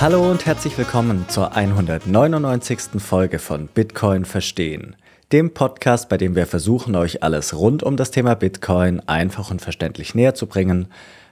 [0.00, 3.02] Hallo und herzlich willkommen zur 199.
[3.02, 4.94] Folge von Bitcoin Verstehen,
[5.32, 9.60] dem Podcast, bei dem wir versuchen, euch alles rund um das Thema Bitcoin einfach und
[9.60, 10.86] verständlich näher zu bringen.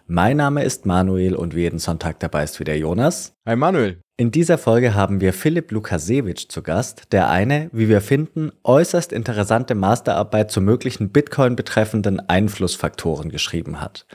[0.09, 3.35] Mein Name ist Manuel und wie jeden Sonntag dabei ist wieder Jonas.
[3.47, 4.01] Hi Manuel.
[4.19, 9.13] In dieser Folge haben wir Philipp Lukasewitsch zu Gast, der eine, wie wir finden, äußerst
[9.13, 14.07] interessante Masterarbeit zu möglichen Bitcoin betreffenden Einflussfaktoren geschrieben hat.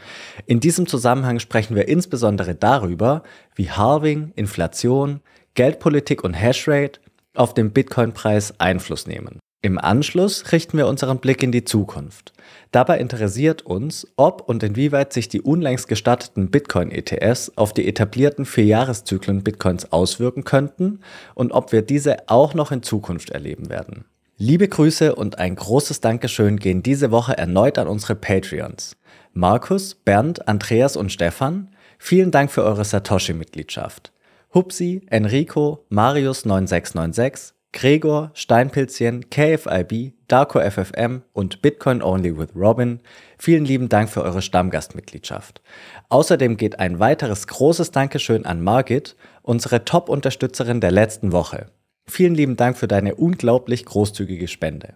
[0.47, 3.21] In diesem Zusammenhang sprechen wir insbesondere darüber,
[3.53, 5.19] wie Halving, Inflation,
[5.53, 6.99] Geldpolitik und Hashrate
[7.35, 9.37] auf den Bitcoin-Preis Einfluss nehmen.
[9.61, 12.33] Im Anschluss richten wir unseren Blick in die Zukunft.
[12.71, 19.43] Dabei interessiert uns, ob und inwieweit sich die unlängst gestatteten Bitcoin-ETFs auf die etablierten Vierjahreszyklen
[19.43, 21.01] Bitcoins auswirken könnten
[21.35, 24.05] und ob wir diese auch noch in Zukunft erleben werden.
[24.37, 28.95] Liebe Grüße und ein großes Dankeschön gehen diese Woche erneut an unsere Patreons.
[29.33, 34.13] Markus, Bernd, Andreas und Stefan, vielen Dank für eure Satoshi-Mitgliedschaft.
[34.53, 42.99] Hupsi, Enrico, Marius9696, Gregor, Steinpilzchen, KFIB, Darko FFM und Bitcoin Only with Robin,
[43.37, 45.61] vielen lieben Dank für eure Stammgastmitgliedschaft.
[46.09, 51.67] Außerdem geht ein weiteres großes Dankeschön an Margit, unsere Top-Unterstützerin der letzten Woche.
[52.07, 54.95] Vielen lieben Dank für deine unglaublich großzügige Spende.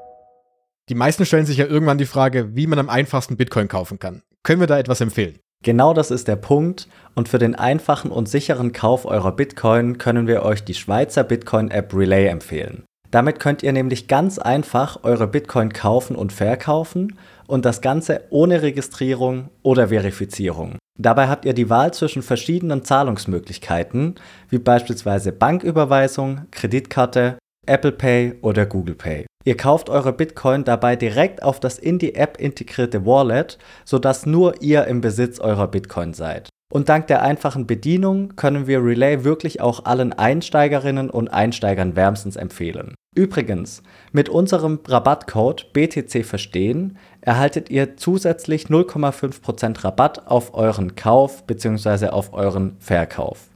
[0.89, 4.23] Die meisten stellen sich ja irgendwann die Frage, wie man am einfachsten Bitcoin kaufen kann.
[4.45, 5.41] Können wir da etwas empfehlen?
[5.65, 6.87] Genau das ist der Punkt
[7.17, 11.93] und für den einfachen und sicheren Kauf eurer Bitcoin können wir euch die Schweizer Bitcoin-App
[11.93, 12.85] Relay empfehlen.
[13.15, 17.17] Damit könnt ihr nämlich ganz einfach eure Bitcoin kaufen und verkaufen
[17.47, 20.79] und das Ganze ohne Registrierung oder Verifizierung.
[20.99, 24.17] Dabei habt ihr die Wahl zwischen verschiedenen Zahlungsmöglichkeiten,
[24.51, 29.27] wie beispielsweise Banküberweisung, Kreditkarte, Apple Pay oder Google Pay.
[29.45, 34.61] Ihr kauft eure Bitcoin dabei direkt auf das in die App integrierte Wallet, sodass nur
[34.61, 36.49] ihr im Besitz eurer Bitcoin seid.
[36.73, 42.37] Und dank der einfachen Bedienung können wir Relay wirklich auch allen Einsteigerinnen und Einsteigern wärmstens
[42.37, 42.95] empfehlen.
[43.15, 43.83] Übrigens,
[44.13, 52.09] mit unserem Rabattcode BTC Verstehen erhaltet ihr zusätzlich 0,5% Rabatt auf euren Kauf bzw.
[52.09, 53.51] auf euren Verkauf.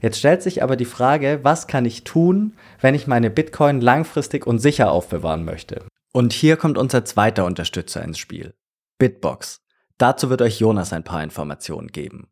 [0.00, 4.46] Jetzt stellt sich aber die Frage, was kann ich tun, wenn ich meine Bitcoin langfristig
[4.46, 5.84] und sicher aufbewahren möchte?
[6.12, 8.54] Und hier kommt unser zweiter Unterstützer ins Spiel.
[8.98, 9.60] Bitbox.
[9.98, 12.31] Dazu wird euch Jonas ein paar Informationen geben.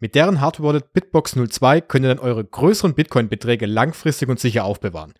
[0.00, 4.64] Mit deren Hardware Wallet Bitbox 02 könnt ihr dann eure größeren Bitcoin-Beträge langfristig und sicher
[4.64, 5.14] aufbewahren.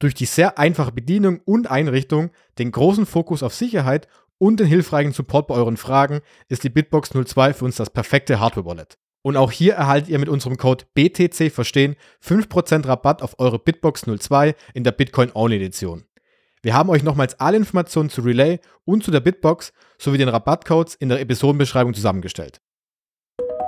[0.00, 4.08] Durch die sehr einfache Bedienung und Einrichtung, den großen Fokus auf Sicherheit
[4.38, 8.40] und den hilfreichen Support bei euren Fragen ist die Bitbox 02 für uns das perfekte
[8.40, 8.98] Hardware-Wallet.
[9.22, 14.04] Und auch hier erhaltet ihr mit unserem Code BTC Verstehen 5% Rabatt auf eure Bitbox
[14.18, 16.04] 02 in der Bitcoin Only Edition.
[16.60, 20.96] Wir haben euch nochmals alle Informationen zu Relay und zu der Bitbox sowie den Rabattcodes
[20.96, 22.60] in der Episodenbeschreibung zusammengestellt.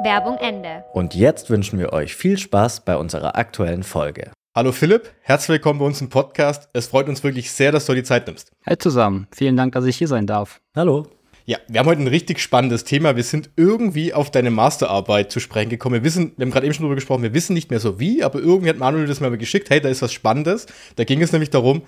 [0.06, 0.84] Werbung Ende.
[0.93, 4.31] Und jetzt wünschen wir euch viel Spaß bei unserer aktuellen Folge.
[4.55, 6.69] Hallo Philipp, herzlich willkommen bei uns im Podcast.
[6.72, 8.53] Es freut uns wirklich sehr, dass du dir die Zeit nimmst.
[8.65, 10.61] Hi zusammen, vielen Dank, dass ich hier sein darf.
[10.77, 11.09] Hallo.
[11.45, 13.16] Ja, wir haben heute ein richtig spannendes Thema.
[13.16, 15.97] Wir sind irgendwie auf deine Masterarbeit zu sprechen gekommen.
[15.97, 18.22] Wir wissen, wir haben gerade eben schon darüber gesprochen, wir wissen nicht mehr so wie,
[18.22, 19.71] aber irgendwie hat Manuel das mal geschickt.
[19.71, 20.66] Hey, da ist was Spannendes.
[20.95, 21.83] Da ging es nämlich darum,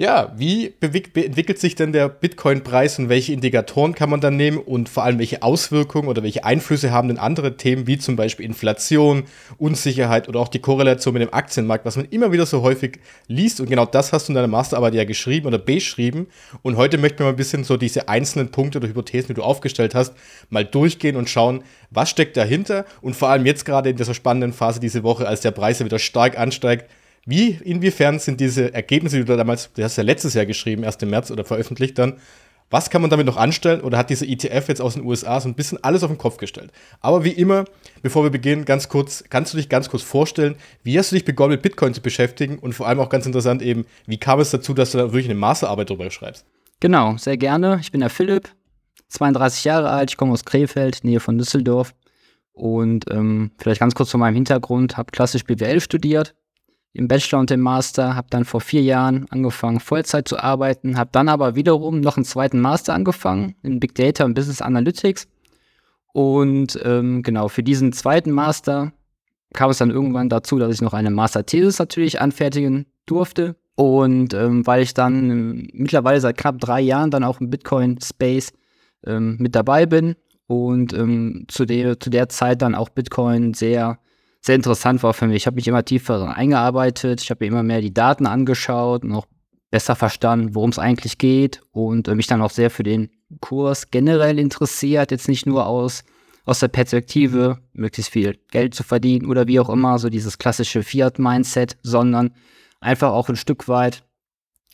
[0.00, 4.88] ja, wie entwickelt sich denn der Bitcoin-Preis und welche Indikatoren kann man dann nehmen und
[4.88, 9.24] vor allem welche Auswirkungen oder welche Einflüsse haben denn andere Themen wie zum Beispiel Inflation,
[9.58, 13.60] Unsicherheit oder auch die Korrelation mit dem Aktienmarkt, was man immer wieder so häufig liest?
[13.60, 16.28] Und genau das hast du in deiner Masterarbeit ja geschrieben oder beschrieben.
[16.62, 19.42] Und heute möchten wir mal ein bisschen so diese einzelnen Punkte oder Hypothesen, die du
[19.42, 20.14] aufgestellt hast,
[20.48, 22.84] mal durchgehen und schauen, was steckt dahinter.
[23.00, 25.86] Und vor allem jetzt gerade in dieser spannenden Phase diese Woche, als der Preis ja
[25.86, 26.88] wieder stark ansteigt,
[27.28, 31.02] wie, inwiefern sind diese Ergebnisse, die du damals, du hast ja letztes Jahr geschrieben, erst
[31.02, 32.14] im März oder veröffentlicht dann,
[32.70, 33.82] was kann man damit noch anstellen?
[33.82, 36.38] Oder hat diese ETF jetzt aus den USA so ein bisschen alles auf den Kopf
[36.38, 36.70] gestellt?
[37.00, 37.66] Aber wie immer,
[38.00, 41.24] bevor wir beginnen, ganz kurz, kannst du dich ganz kurz vorstellen, wie hast du dich
[41.26, 42.58] begonnen mit Bitcoin zu beschäftigen?
[42.58, 45.26] Und vor allem auch ganz interessant eben, wie kam es dazu, dass du da wirklich
[45.26, 46.46] eine Masterarbeit darüber schreibst?
[46.80, 47.78] Genau, sehr gerne.
[47.82, 48.50] Ich bin der Philipp,
[49.08, 51.94] 32 Jahre alt, ich komme aus Krefeld, Nähe von Düsseldorf.
[52.52, 56.34] Und ähm, vielleicht ganz kurz zu meinem Hintergrund, habe klassisch BWL studiert,
[56.98, 61.10] im Bachelor und im Master, habe dann vor vier Jahren angefangen, Vollzeit zu arbeiten, habe
[61.12, 65.28] dann aber wiederum noch einen zweiten Master angefangen in Big Data und Business Analytics.
[66.12, 68.92] Und ähm, genau, für diesen zweiten Master
[69.54, 73.54] kam es dann irgendwann dazu, dass ich noch eine Master-Thesis natürlich anfertigen durfte.
[73.76, 78.52] Und ähm, weil ich dann ähm, mittlerweile seit knapp drei Jahren dann auch im Bitcoin-Space
[79.06, 80.16] ähm, mit dabei bin
[80.48, 84.00] und ähm, zu, der, zu der Zeit dann auch Bitcoin sehr,
[84.40, 85.36] sehr interessant war für mich.
[85.36, 89.12] Ich habe mich immer tiefer eingearbeitet, ich habe mir immer mehr die Daten angeschaut und
[89.12, 89.26] auch
[89.70, 93.90] besser verstanden, worum es eigentlich geht und äh, mich dann auch sehr für den Kurs
[93.90, 96.04] generell interessiert, jetzt nicht nur aus,
[96.44, 100.82] aus der Perspektive, möglichst viel Geld zu verdienen oder wie auch immer, so dieses klassische
[100.82, 102.32] Fiat-Mindset, sondern
[102.80, 104.04] einfach auch ein Stück weit,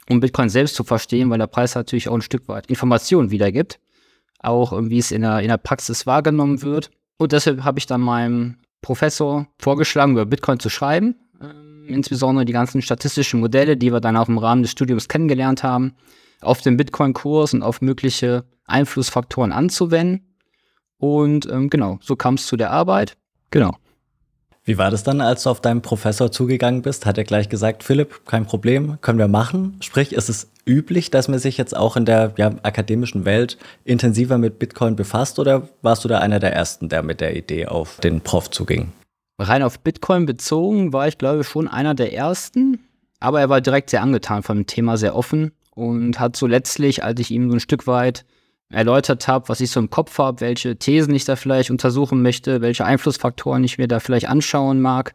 [0.09, 3.81] um Bitcoin selbst zu verstehen, weil der Preis natürlich auch ein Stück weit Informationen wiedergibt,
[4.39, 6.91] auch wie es in der, in der Praxis wahrgenommen wird.
[7.17, 12.53] Und deshalb habe ich dann meinem Professor vorgeschlagen, über Bitcoin zu schreiben, äh, insbesondere die
[12.53, 15.95] ganzen statistischen Modelle, die wir dann auch im Rahmen des Studiums kennengelernt haben,
[16.43, 20.37] auf den Bitcoin-Kurs und auf mögliche Einflussfaktoren anzuwenden.
[20.99, 23.17] Und ähm, genau, so kam es zu der Arbeit.
[23.51, 23.75] Genau.
[24.67, 27.05] Wie war das dann, als du auf deinen Professor zugegangen bist?
[27.05, 29.77] Hat er gleich gesagt, Philipp, kein Problem, können wir machen?
[29.81, 34.39] Sprich, ist es üblich, dass man sich jetzt auch in der ja, akademischen Welt intensiver
[34.39, 38.01] mit Bitcoin befasst oder warst du da einer der Ersten, der mit der Idee auf
[38.01, 38.93] den Prof zuging?
[39.39, 42.79] Rein auf Bitcoin bezogen war ich, glaube ich, schon einer der Ersten.
[43.21, 47.05] Aber er war direkt sehr angetan von dem Thema, sehr offen und hat so letztlich,
[47.05, 48.25] als ich ihm so ein Stück weit
[48.71, 52.61] erläutert habe, was ich so im Kopf habe, welche Thesen ich da vielleicht untersuchen möchte,
[52.61, 55.15] welche Einflussfaktoren ich mir da vielleicht anschauen mag,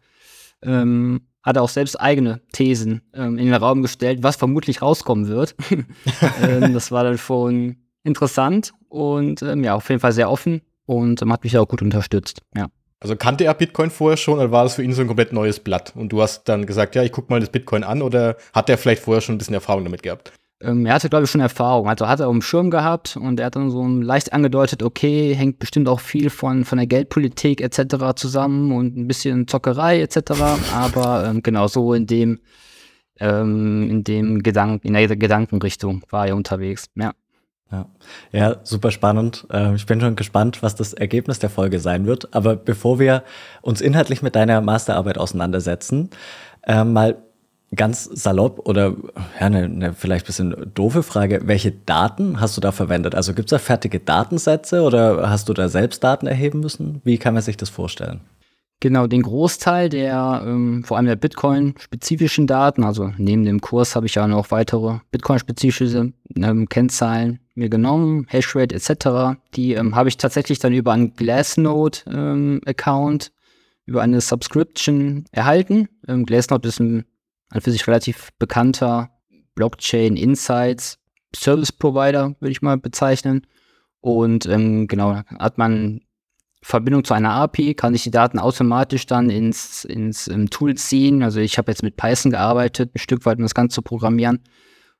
[0.62, 5.28] ähm, hat er auch selbst eigene Thesen ähm, in den Raum gestellt, was vermutlich rauskommen
[5.28, 5.54] wird.
[6.42, 11.22] ähm, das war dann schon interessant und ähm, ja, auf jeden Fall sehr offen und
[11.22, 12.42] ähm, hat mich auch gut unterstützt.
[12.56, 12.68] Ja.
[13.02, 15.58] Also kannte er Bitcoin vorher schon oder war das für ihn so ein komplett neues
[15.58, 15.94] Blatt?
[15.96, 18.76] Und du hast dann gesagt, ja, ich guck mal das Bitcoin an oder hat er
[18.76, 20.32] vielleicht vorher schon ein bisschen Erfahrung damit gehabt?
[20.62, 21.88] Ähm, er hatte, glaube ich, schon Erfahrung.
[21.88, 25.34] Also hat er auf dem Schirm gehabt und er hat dann so leicht angedeutet, okay,
[25.34, 28.14] hängt bestimmt auch viel von, von der Geldpolitik etc.
[28.16, 30.32] zusammen und ein bisschen Zockerei etc.
[30.74, 32.40] Aber ähm, genau so in dem,
[33.18, 36.86] ähm, in dem Gedanken, in der Gedankenrichtung war er unterwegs.
[36.94, 37.12] Ja.
[37.72, 37.86] Ja.
[38.32, 39.46] ja, super spannend.
[39.50, 42.34] Ähm, ich bin schon gespannt, was das Ergebnis der Folge sein wird.
[42.34, 43.22] Aber bevor wir
[43.62, 46.10] uns inhaltlich mit deiner Masterarbeit auseinandersetzen,
[46.66, 47.22] äh, mal
[47.74, 48.96] ganz salopp oder
[49.38, 53.14] ja, eine, eine vielleicht bisschen doofe Frage, welche Daten hast du da verwendet?
[53.14, 57.00] Also gibt es da fertige Datensätze oder hast du da selbst Daten erheben müssen?
[57.04, 58.20] Wie kann man sich das vorstellen?
[58.82, 64.06] Genau, den Großteil der, ähm, vor allem der Bitcoin-spezifischen Daten, also neben dem Kurs habe
[64.06, 69.38] ich ja noch weitere Bitcoin-spezifische ähm, Kennzahlen mir genommen, Hashrate etc.
[69.54, 73.32] Die ähm, habe ich tatsächlich dann über einen Glassnode-Account, ähm,
[73.84, 75.90] über eine Subscription erhalten.
[76.08, 77.04] Ähm, Glassnode ist ein
[77.50, 79.10] ein für sich relativ bekannter
[79.54, 80.98] Blockchain Insights
[81.34, 83.46] Service Provider, würde ich mal bezeichnen.
[84.00, 86.00] Und ähm, genau, hat man
[86.62, 91.22] Verbindung zu einer API, kann ich die Daten automatisch dann ins, ins ähm, Tool ziehen.
[91.22, 94.40] Also ich habe jetzt mit Python gearbeitet, ein Stück weit, um das Ganze zu programmieren.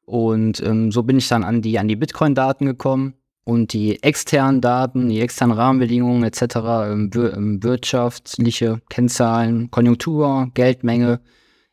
[0.05, 3.14] Und ähm, so bin ich dann an die, an die Bitcoin-Daten gekommen
[3.44, 6.43] und die externen Daten, die externen Rahmenbedingungen etc.,
[6.87, 11.20] ähm, wir, ähm, wirtschaftliche Kennzahlen, Konjunktur, Geldmenge,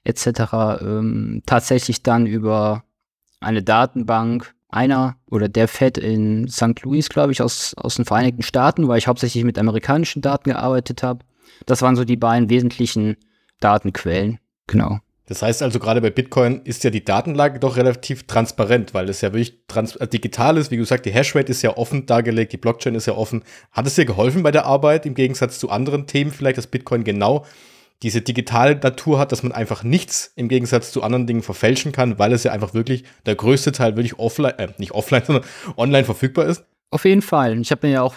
[0.07, 0.81] etc.
[0.81, 2.83] Ähm, tatsächlich dann über
[3.39, 6.81] eine Datenbank einer oder der Fed in St.
[6.83, 11.03] Louis, glaube ich, aus, aus den Vereinigten Staaten, weil ich hauptsächlich mit amerikanischen Daten gearbeitet
[11.03, 11.25] habe.
[11.65, 13.17] Das waren so die beiden wesentlichen
[13.59, 14.39] Datenquellen.
[14.67, 14.99] Genau.
[15.27, 19.19] Das heißt also, gerade bei Bitcoin ist ja die Datenlage doch relativ transparent, weil es
[19.19, 20.71] ja wirklich trans äh, digital ist.
[20.71, 23.43] Wie gesagt, die Hashrate ist ja offen dargelegt, die Blockchain ist ja offen.
[23.71, 27.03] Hat es dir geholfen bei der Arbeit im Gegensatz zu anderen Themen, vielleicht, dass Bitcoin
[27.03, 27.45] genau
[28.03, 32.19] diese digitale Natur hat, dass man einfach nichts im Gegensatz zu anderen Dingen verfälschen kann,
[32.19, 36.05] weil es ja einfach wirklich der größte Teil wirklich offline, äh, nicht offline, sondern online
[36.05, 36.63] verfügbar ist?
[36.91, 37.59] Auf jeden Fall.
[37.59, 38.15] Ich habe mir ja auch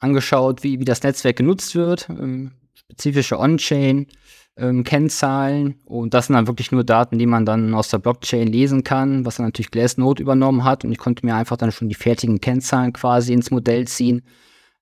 [0.00, 4.06] angeschaut, wie, wie das Netzwerk genutzt wird, ähm, spezifische On-Chain.
[4.56, 8.48] Ähm, Kennzahlen und das sind dann wirklich nur Daten, die man dann aus der Blockchain
[8.48, 11.88] lesen kann, was dann natürlich Glassnode übernommen hat und ich konnte mir einfach dann schon
[11.88, 14.22] die fertigen Kennzahlen quasi ins Modell ziehen.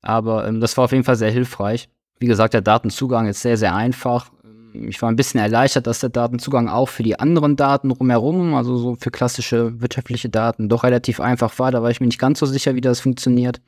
[0.01, 1.91] Aber ähm, das war auf jeden Fall sehr hilfreich.
[2.19, 4.31] Wie gesagt, der Datenzugang ist sehr, sehr einfach
[4.87, 8.77] ich war ein bisschen erleichtert, dass der Datenzugang auch für die anderen Daten rumherum, also
[8.77, 11.71] so für klassische wirtschaftliche Daten, doch relativ einfach war.
[11.71, 13.61] Da war ich mir nicht ganz so sicher, wie das funktioniert.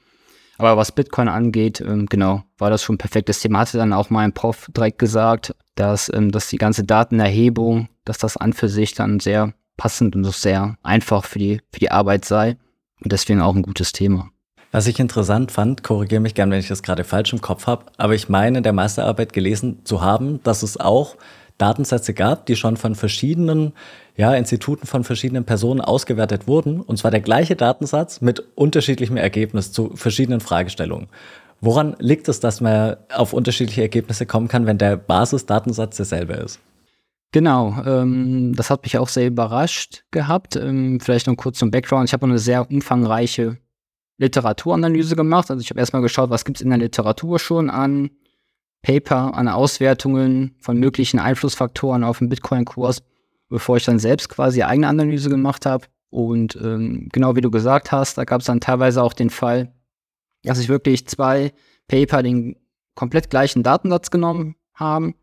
[0.59, 3.61] Aber was Bitcoin angeht, ähm, genau, war das schon ein perfektes Thema.
[3.61, 8.37] Hatte dann auch mein Prof direkt gesagt, dass, ähm, dass die ganze Datenerhebung, dass das
[8.37, 12.59] an für sich dann sehr passend und sehr einfach für die, für die Arbeit sei.
[13.03, 14.29] Und deswegen auch ein gutes Thema.
[14.73, 17.87] Was ich interessant fand, korrigiere mich gern, wenn ich das gerade falsch im Kopf habe,
[17.97, 21.17] aber ich meine in der Meisterarbeit gelesen zu haben, dass es auch
[21.59, 23.73] Datensätze gab, die schon von verschiedenen
[24.17, 26.81] ja, Instituten von verschiedenen Personen ausgewertet wurden.
[26.81, 31.09] Und zwar der gleiche Datensatz mit unterschiedlichem Ergebnis zu verschiedenen Fragestellungen.
[31.61, 36.61] Woran liegt es, dass man auf unterschiedliche Ergebnisse kommen kann, wenn der Basisdatensatz derselbe ist?
[37.33, 40.57] Genau, ähm, das hat mich auch sehr überrascht gehabt.
[40.57, 42.09] Ähm, vielleicht noch kurz zum Background.
[42.09, 43.59] Ich habe eine sehr umfangreiche
[44.21, 45.51] Literaturanalyse gemacht.
[45.51, 48.11] Also ich habe erstmal geschaut, was gibt es in der Literatur schon an
[48.83, 53.03] Paper, an Auswertungen von möglichen Einflussfaktoren auf den Bitcoin-Kurs,
[53.49, 55.87] bevor ich dann selbst quasi eigene Analyse gemacht habe.
[56.11, 59.73] Und ähm, genau wie du gesagt hast, da gab es dann teilweise auch den Fall,
[60.43, 61.53] dass ich wirklich zwei
[61.89, 62.57] Paper den
[62.95, 65.15] komplett gleichen Datensatz genommen haben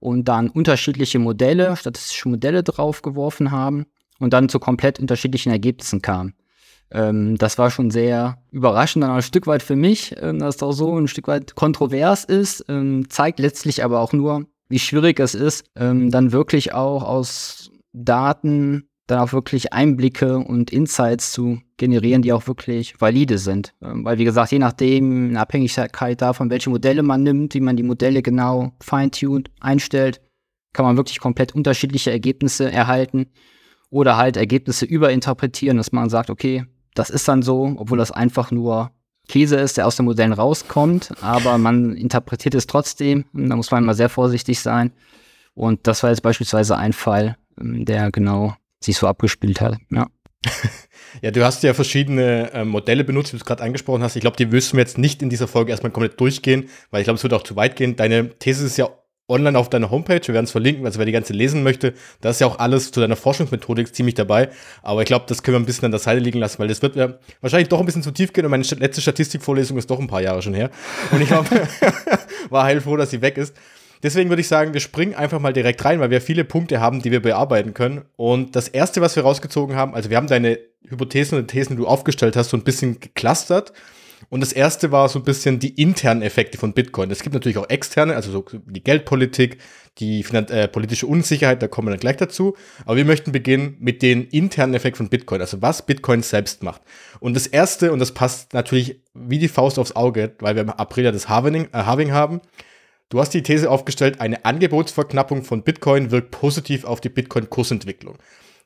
[0.00, 3.86] und dann unterschiedliche Modelle, statistische Modelle draufgeworfen haben
[4.18, 6.34] und dann zu komplett unterschiedlichen Ergebnissen kamen.
[6.90, 10.68] Ähm, das war schon sehr überraschend, dann ein Stück weit für mich, ähm, dass das
[10.68, 15.20] auch so ein Stück weit kontrovers ist, ähm, zeigt letztlich aber auch nur, wie schwierig
[15.20, 21.60] es ist, ähm, dann wirklich auch aus Daten dann auch wirklich Einblicke und Insights zu
[21.76, 23.74] generieren, die auch wirklich valide sind.
[23.82, 27.76] Ähm, weil, wie gesagt, je nachdem, in Abhängigkeit davon, welche Modelle man nimmt, wie man
[27.76, 30.20] die Modelle genau feintuned, einstellt,
[30.72, 33.26] kann man wirklich komplett unterschiedliche Ergebnisse erhalten
[33.90, 38.50] oder halt Ergebnisse überinterpretieren, dass man sagt, okay, das ist dann so, obwohl das einfach
[38.50, 38.90] nur
[39.28, 43.24] Käse ist, der aus den Modellen rauskommt, aber man interpretiert es trotzdem.
[43.32, 44.92] Da muss man immer sehr vorsichtig sein.
[45.54, 49.78] Und das war jetzt beispielsweise ein Fall, ähm, der genau sich so abgespielt hat.
[49.90, 50.06] Ja.
[51.22, 54.14] Ja, du hast ja verschiedene äh, Modelle benutzt, wie du es gerade angesprochen hast.
[54.14, 57.04] Ich glaube, die müssen wir jetzt nicht in dieser Folge erstmal komplett durchgehen, weil ich
[57.04, 57.96] glaube, es wird auch zu weit gehen.
[57.96, 58.88] Deine These ist ja
[59.30, 60.20] online auf deiner Homepage.
[60.26, 62.92] Wir werden es verlinken, also wer die ganze lesen möchte, da ist ja auch alles
[62.92, 64.50] zu deiner Forschungsmethodik ziemlich dabei.
[64.82, 66.82] Aber ich glaube, das können wir ein bisschen an der Seite liegen lassen, weil das
[66.82, 69.98] wird ja wahrscheinlich doch ein bisschen zu tief gehen und meine letzte Statistikvorlesung ist doch
[69.98, 70.70] ein paar Jahre schon her.
[71.12, 71.48] Und ich glaube,
[72.50, 73.54] war heilfroh, dass sie weg ist.
[74.02, 77.02] Deswegen würde ich sagen, wir springen einfach mal direkt rein, weil wir viele Punkte haben,
[77.02, 78.02] die wir bearbeiten können.
[78.16, 80.58] Und das erste, was wir rausgezogen haben, also wir haben deine
[80.88, 83.72] Hypothesen und Thesen, die du aufgestellt hast, so ein bisschen geclustert.
[84.28, 87.10] Und das erste war so ein bisschen die internen Effekte von Bitcoin.
[87.10, 89.58] Es gibt natürlich auch externe, also so die Geldpolitik,
[89.98, 92.54] die äh, politische Unsicherheit, da kommen wir dann gleich dazu.
[92.84, 96.82] Aber wir möchten beginnen mit den internen Effekten von Bitcoin, also was Bitcoin selbst macht.
[97.18, 100.70] Und das erste, und das passt natürlich wie die Faust aufs Auge, weil wir im
[100.70, 102.40] April ja das Halving, äh, Halving haben,
[103.10, 108.18] Du hast die These aufgestellt, eine Angebotsverknappung von Bitcoin wirkt positiv auf die Bitcoin-Kursentwicklung.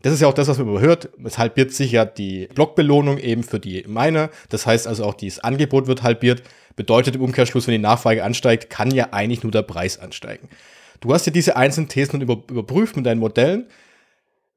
[0.04, 1.08] Das ist ja auch das, was man überhört.
[1.24, 4.28] Es halbiert sich ja die Blockbelohnung eben für die Miner.
[4.50, 6.42] Das heißt also auch, dieses Angebot wird halbiert.
[6.76, 10.50] Bedeutet im Umkehrschluss, wenn die Nachfrage ansteigt, kann ja eigentlich nur der Preis ansteigen.
[11.00, 13.64] Du hast ja diese einzelnen Thesen über, überprüft mit deinen Modellen.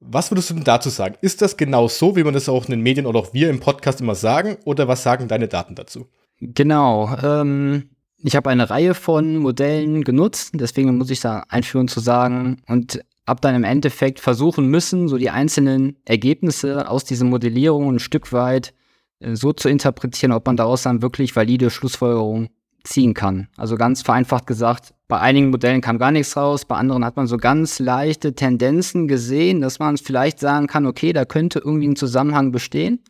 [0.01, 1.15] Was würdest du denn dazu sagen?
[1.21, 3.61] Ist das genau so, wie man das auch in den Medien oder auch wir im
[3.61, 4.57] Podcast immer sagen?
[4.65, 6.07] Oder was sagen deine Daten dazu?
[6.41, 7.15] Genau.
[7.23, 12.57] Ähm, ich habe eine Reihe von Modellen genutzt, deswegen muss ich da einführen zu sagen
[12.67, 17.99] und habe dann im Endeffekt versuchen müssen, so die einzelnen Ergebnisse aus dieser Modellierung ein
[17.99, 18.73] Stück weit
[19.19, 22.49] äh, so zu interpretieren, ob man daraus dann wirklich valide Schlussfolgerungen
[22.83, 23.49] ziehen kann.
[23.57, 27.27] Also ganz vereinfacht gesagt, bei einigen Modellen kam gar nichts raus, bei anderen hat man
[27.27, 31.95] so ganz leichte Tendenzen gesehen, dass man vielleicht sagen kann, okay, da könnte irgendwie ein
[31.97, 33.03] Zusammenhang bestehen.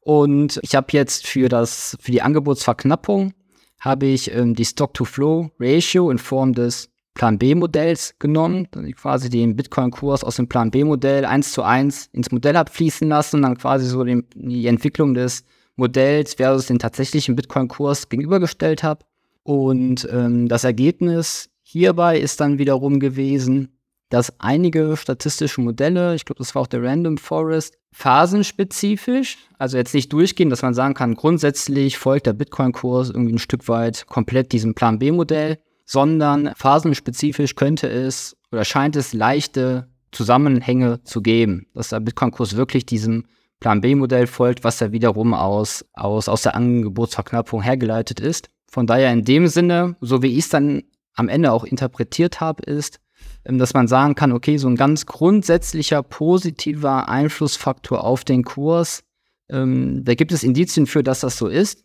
[0.00, 3.32] Und ich habe jetzt für das für die Angebotsverknappung
[3.80, 10.22] habe ich ähm, die Stock-to-Flow-Ratio in Form des Plan B-Modells genommen, dann quasi den Bitcoin-Kurs
[10.22, 14.04] aus dem Plan B-Modell eins zu eins ins Modell abfließen lassen und dann quasi so
[14.04, 15.42] den, die Entwicklung des
[15.76, 19.04] Modells versus den tatsächlichen Bitcoin-Kurs gegenübergestellt habe.
[19.42, 23.72] Und ähm, das Ergebnis hierbei ist dann wiederum gewesen,
[24.10, 29.94] dass einige statistische Modelle, ich glaube, das war auch der Random Forest, phasenspezifisch, also jetzt
[29.94, 34.52] nicht durchgehen, dass man sagen kann, grundsätzlich folgt der Bitcoin-Kurs irgendwie ein Stück weit komplett
[34.52, 41.88] diesem Plan B-Modell, sondern phasenspezifisch könnte es oder scheint es leichte Zusammenhänge zu geben, dass
[41.90, 43.24] der Bitcoin-Kurs wirklich diesem
[43.60, 48.48] Plan B-Modell folgt, was ja wiederum aus, aus, aus der Angebotsverknappung hergeleitet ist.
[48.70, 50.82] Von daher in dem Sinne, so wie ich es dann
[51.14, 53.00] am Ende auch interpretiert habe, ist,
[53.44, 59.02] ähm, dass man sagen kann, okay, so ein ganz grundsätzlicher positiver Einflussfaktor auf den Kurs,
[59.48, 61.84] ähm, da gibt es Indizien für, dass das so ist.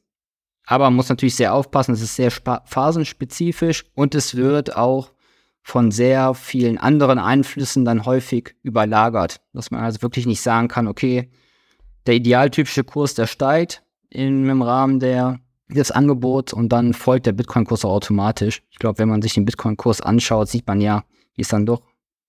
[0.66, 5.12] Aber man muss natürlich sehr aufpassen, es ist sehr phasenspezifisch und es wird auch
[5.64, 9.42] von sehr vielen anderen Einflüssen dann häufig überlagert.
[9.54, 11.30] Dass man also wirklich nicht sagen kann, okay,
[12.08, 15.40] der idealtypische Kurs, der steigt in, im Rahmen der,
[15.70, 18.64] des Angebots und dann folgt der Bitcoin-Kurs automatisch.
[18.72, 21.04] Ich glaube, wenn man sich den Bitcoin-Kurs anschaut, sieht man ja,
[21.36, 21.82] wie es dann doch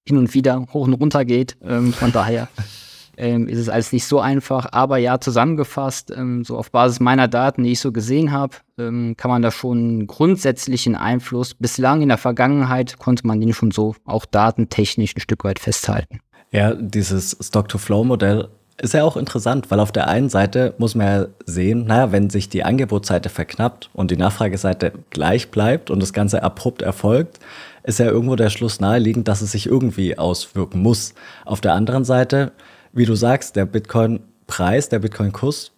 [0.06, 1.56] hin und wieder hoch und runter geht.
[1.62, 2.48] Ähm, von daher
[3.16, 4.68] ähm, ist es alles nicht so einfach.
[4.72, 9.14] Aber ja, zusammengefasst, ähm, so auf Basis meiner Daten, die ich so gesehen habe, ähm,
[9.16, 11.54] kann man da schon grundsätzlichen Einfluss.
[11.54, 16.20] Bislang in der Vergangenheit konnte man den schon so auch datentechnisch ein Stück weit festhalten.
[16.50, 21.26] Ja, dieses Stock-to-Flow-Modell Ist ja auch interessant, weil auf der einen Seite muss man ja
[21.44, 26.42] sehen, naja, wenn sich die Angebotsseite verknappt und die Nachfrageseite gleich bleibt und das Ganze
[26.42, 27.38] abrupt erfolgt,
[27.84, 31.14] ist ja irgendwo der Schluss naheliegend, dass es sich irgendwie auswirken muss.
[31.44, 32.52] Auf der anderen Seite,
[32.92, 35.72] wie du sagst, der Bitcoin-Preis, der Bitcoin-Kurs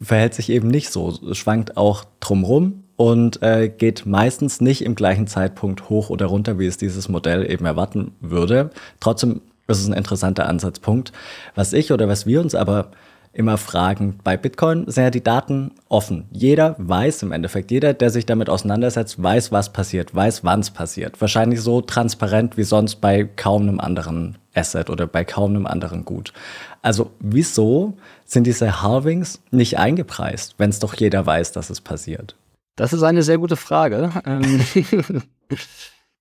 [0.00, 1.14] verhält sich eben nicht so.
[1.32, 6.66] Schwankt auch drumrum und äh, geht meistens nicht im gleichen Zeitpunkt hoch oder runter, wie
[6.66, 8.70] es dieses Modell eben erwarten würde.
[9.00, 11.12] Trotzdem ist es ein interessanter Ansatzpunkt.
[11.54, 12.90] Was ich oder was wir uns aber
[13.36, 16.26] immer fragen, bei Bitcoin sind ja die Daten offen.
[16.32, 20.70] Jeder weiß im Endeffekt, jeder, der sich damit auseinandersetzt, weiß, was passiert, weiß, wann es
[20.70, 21.20] passiert.
[21.20, 26.04] Wahrscheinlich so transparent wie sonst bei kaum einem anderen Asset oder bei kaum einem anderen
[26.04, 26.32] Gut.
[26.82, 32.36] Also wieso sind diese Halvings nicht eingepreist, wenn es doch jeder weiß, dass es passiert?
[32.76, 34.12] Das ist eine sehr gute Frage.
[34.24, 34.60] Ähm,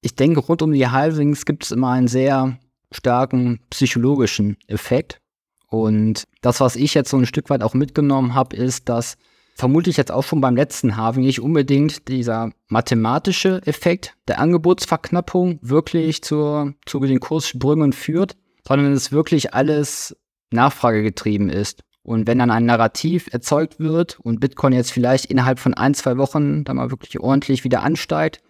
[0.02, 2.58] ich denke, rund um die Halvings gibt es immer einen sehr
[2.92, 5.20] starken psychologischen Effekt.
[5.68, 9.18] Und das, was ich jetzt so ein Stück weit auch mitgenommen habe, ist, dass
[9.56, 16.22] vermutlich jetzt auch schon beim letzten Halving nicht unbedingt dieser mathematische Effekt der Angebotsverknappung wirklich
[16.22, 18.36] zur, zu den Kurssprüngen führt,
[18.68, 20.16] sondern es wirklich alles
[20.52, 21.82] nachfragegetrieben ist.
[22.04, 26.18] Und wenn dann ein Narrativ erzeugt wird und Bitcoin jetzt vielleicht innerhalb von ein, zwei
[26.18, 28.42] Wochen dann mal wirklich ordentlich wieder ansteigt,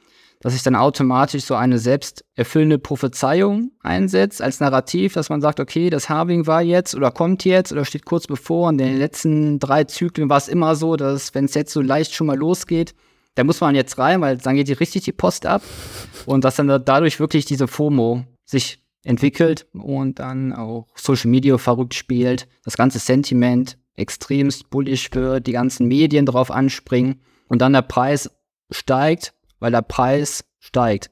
[0.41, 5.89] dass sich dann automatisch so eine selbsterfüllende Prophezeiung einsetzt als Narrativ, dass man sagt, okay,
[5.89, 8.69] das Halving war jetzt oder kommt jetzt oder steht kurz bevor.
[8.69, 11.81] Und in den letzten drei Zyklen war es immer so, dass wenn es jetzt so
[11.81, 12.93] leicht schon mal losgeht,
[13.35, 15.61] da muss man jetzt rein, weil dann geht die richtig die Post ab.
[16.25, 21.93] Und dass dann dadurch wirklich diese FOMO sich entwickelt und dann auch Social Media verrückt
[21.93, 27.83] spielt, das ganze Sentiment extremst bullish wird, die ganzen Medien drauf anspringen und dann der
[27.83, 28.29] Preis
[28.71, 29.33] steigt,
[29.65, 31.09] weil der Preis steigt.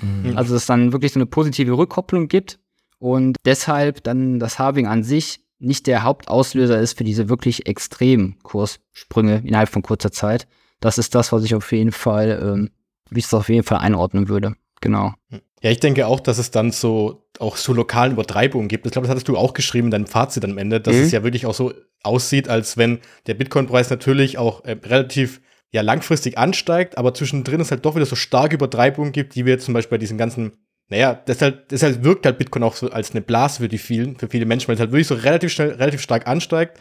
[0.00, 0.36] Mhm.
[0.36, 2.60] Also es dann wirklich so eine positive Rückkopplung gibt
[3.00, 8.38] und deshalb dann das Halving an sich nicht der Hauptauslöser ist für diese wirklich extremen
[8.44, 10.46] Kurssprünge innerhalb von kurzer Zeit.
[10.78, 12.70] Das ist das, was ich auf jeden Fall, ähm,
[13.10, 14.54] wie ich es auf jeden Fall einordnen würde.
[14.80, 15.14] Genau.
[15.62, 18.86] Ja, ich denke auch, dass es dann so auch so lokalen Übertreibungen gibt.
[18.86, 21.02] Ich glaube, das hattest du auch geschrieben in deinem Fazit am Ende, dass mhm.
[21.02, 21.72] es ja wirklich auch so
[22.04, 25.40] aussieht, als wenn der Bitcoin-Preis natürlich auch äh, relativ
[25.72, 29.54] ja langfristig ansteigt, aber zwischendrin es halt doch wieder so starke Übertreibungen gibt, die wir
[29.54, 30.52] jetzt zum Beispiel bei diesen ganzen,
[30.88, 34.28] naja, deshalb, deshalb wirkt halt Bitcoin auch so als eine Blase für die vielen, für
[34.28, 36.78] viele Menschen, weil es halt wirklich so relativ schnell, relativ stark ansteigt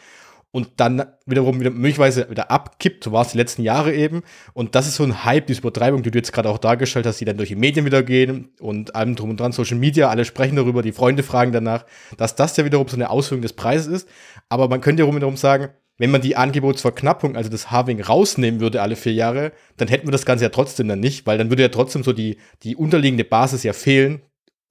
[0.56, 4.24] und dann wiederum wieder möglicherweise wieder abkippt, so war es die letzten Jahre eben.
[4.54, 7.20] Und das ist so ein Hype, diese Übertreibung, die du jetzt gerade auch dargestellt hast,
[7.20, 10.24] die dann durch die Medien wieder gehen und allem drum und dran, Social Media, alle
[10.24, 13.88] sprechen darüber, die Freunde fragen danach, dass das ja wiederum so eine Auswirkung des Preises
[13.88, 14.10] ist.
[14.48, 18.82] Aber man könnte ja wiederum sagen, wenn man die Angebotsverknappung, also das Halving, rausnehmen würde
[18.82, 21.64] alle vier Jahre, dann hätten wir das Ganze ja trotzdem dann nicht, weil dann würde
[21.64, 24.22] ja trotzdem so die, die unterliegende Basis ja fehlen,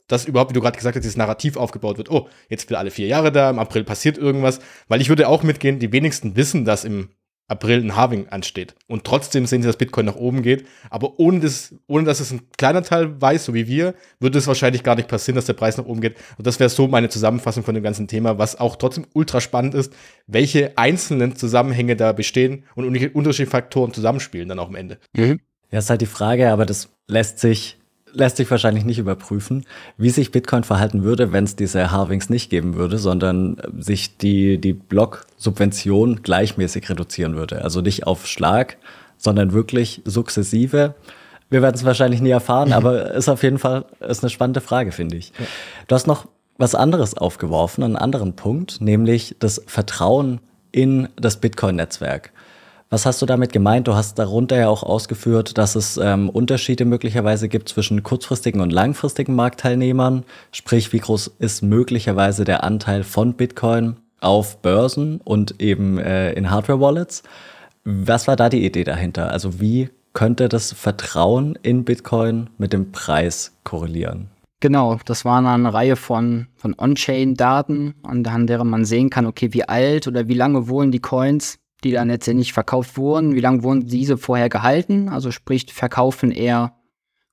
[0.06, 2.10] dass überhaupt, wie du gerade gesagt hast, dieses Narrativ aufgebaut wird.
[2.10, 4.60] Oh, jetzt will alle vier Jahre da, im April passiert irgendwas.
[4.86, 7.08] Weil ich würde auch mitgehen, die wenigsten wissen, dass im
[7.46, 8.74] April ein Halving ansteht.
[8.86, 10.66] Und trotzdem sehen sie, dass Bitcoin nach oben geht.
[10.88, 14.46] Aber ohne, das, ohne dass es ein kleiner Teil weiß, so wie wir, würde es
[14.46, 16.16] wahrscheinlich gar nicht passieren, dass der Preis nach oben geht.
[16.38, 19.74] Und das wäre so meine Zusammenfassung von dem ganzen Thema, was auch trotzdem ultra spannend
[19.74, 19.92] ist,
[20.26, 24.98] welche einzelnen Zusammenhänge da bestehen und unterschiedliche Faktoren zusammenspielen dann auch am Ende.
[25.14, 25.40] Mhm.
[25.70, 27.78] Ja, ist halt die Frage, aber das lässt sich
[28.14, 29.64] lässt sich wahrscheinlich nicht überprüfen,
[29.96, 34.58] wie sich Bitcoin verhalten würde, wenn es diese Halvings nicht geben würde, sondern sich die,
[34.58, 37.62] die Block-Subvention gleichmäßig reduzieren würde.
[37.62, 38.78] Also nicht auf Schlag,
[39.18, 40.94] sondern wirklich sukzessive.
[41.50, 44.92] Wir werden es wahrscheinlich nie erfahren, aber ist auf jeden Fall ist eine spannende Frage,
[44.92, 45.32] finde ich.
[45.38, 45.46] Ja.
[45.88, 52.32] Du hast noch was anderes aufgeworfen, einen anderen Punkt, nämlich das Vertrauen in das Bitcoin-Netzwerk.
[52.90, 53.88] Was hast du damit gemeint?
[53.88, 58.72] Du hast darunter ja auch ausgeführt, dass es ähm, Unterschiede möglicherweise gibt zwischen kurzfristigen und
[58.72, 60.24] langfristigen Marktteilnehmern.
[60.52, 66.50] Sprich, wie groß ist möglicherweise der Anteil von Bitcoin auf Börsen und eben äh, in
[66.50, 67.22] Hardware-Wallets?
[67.84, 69.30] Was war da die Idee dahinter?
[69.30, 74.28] Also wie könnte das Vertrauen in Bitcoin mit dem Preis korrelieren?
[74.60, 79.68] Genau, das waren eine Reihe von, von On-Chain-Daten, an deren man sehen kann, okay, wie
[79.68, 83.34] alt oder wie lange wohnen die Coins die dann letztendlich verkauft wurden.
[83.34, 85.08] Wie lange wurden diese vorher gehalten?
[85.08, 86.74] Also sprich, verkaufen eher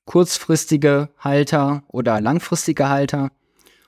[0.06, 3.32] kurzfristige Halter oder langfristige Halter.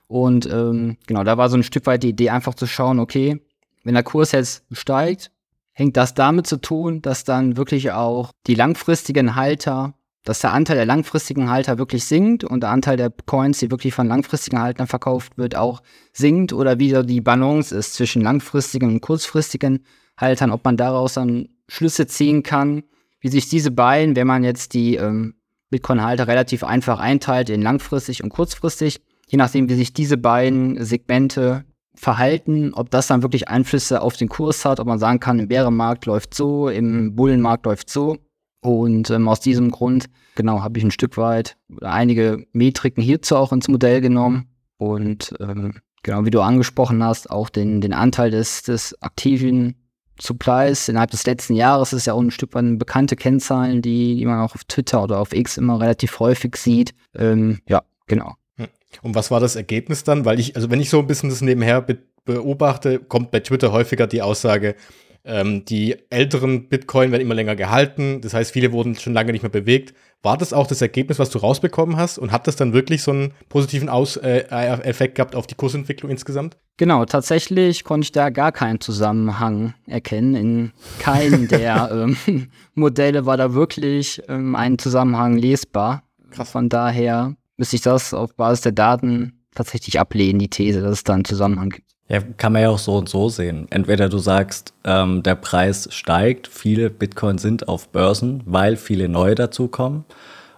[0.06, 3.40] Und ähm, genau, da war so ein Stück weit die Idee, einfach zu schauen, okay,
[3.84, 5.30] wenn der Kurs jetzt steigt,
[5.72, 10.76] hängt das damit zu tun, dass dann wirklich auch die langfristigen Halter, dass der Anteil
[10.76, 14.86] der langfristigen Halter wirklich sinkt und der Anteil der Coins, die wirklich von langfristigen Haltern
[14.86, 19.84] verkauft wird, auch sinkt oder wieder die Balance ist zwischen langfristigen und kurzfristigen
[20.16, 22.84] Haltern, ob man daraus dann Schlüsse ziehen kann,
[23.20, 25.34] wie sich diese beiden, wenn man jetzt die ähm,
[25.70, 31.64] Bitcoin-Halter relativ einfach einteilt in langfristig und kurzfristig, je nachdem, wie sich diese beiden Segmente
[31.96, 35.48] Verhalten, ob das dann wirklich Einflüsse auf den Kurs hat, ob man sagen kann, im
[35.48, 38.18] Bärenmarkt läuft so, im Bullenmarkt läuft so.
[38.60, 43.52] Und ähm, aus diesem Grund, genau, habe ich ein Stück weit einige Metriken hierzu auch
[43.52, 44.48] ins Modell genommen.
[44.76, 49.76] Und ähm, genau, wie du angesprochen hast, auch den, den Anteil des, des aktiven
[50.20, 54.26] Supplies innerhalb des letzten Jahres ist ja auch ein Stück weit bekannte Kennzahlen, die, die
[54.26, 56.94] man auch auf Twitter oder auf X immer relativ häufig sieht.
[57.14, 58.34] Ähm, ja, genau.
[58.56, 58.68] Hm.
[59.02, 60.24] Und was war das Ergebnis dann?
[60.24, 63.70] Weil ich, also wenn ich so ein bisschen das nebenher be beobachte, kommt bei Twitter
[63.70, 64.76] häufiger die Aussage,
[65.24, 68.20] ähm, die älteren Bitcoin werden immer länger gehalten.
[68.20, 69.94] Das heißt, viele wurden schon lange nicht mehr bewegt.
[70.22, 72.18] War das auch das Ergebnis, was du rausbekommen hast?
[72.18, 74.40] Und hat das dann wirklich so einen positiven Aus äh,
[74.82, 76.56] Effekt gehabt auf die Kursentwicklung insgesamt?
[76.76, 80.34] Genau, tatsächlich konnte ich da gar keinen Zusammenhang erkennen.
[80.34, 86.02] In keinem der ähm, Modelle war da wirklich ähm, ein Zusammenhang lesbar.
[86.30, 86.50] Krass.
[86.50, 91.04] Von daher müsste ich das auf Basis der Daten tatsächlich ablehnen, die These, dass es
[91.04, 91.93] da einen Zusammenhang gibt.
[92.08, 93.66] Ja, kann man ja auch so und so sehen.
[93.70, 99.34] Entweder du sagst, ähm, der Preis steigt, viele Bitcoin sind auf Börsen, weil viele neue
[99.34, 100.04] dazukommen.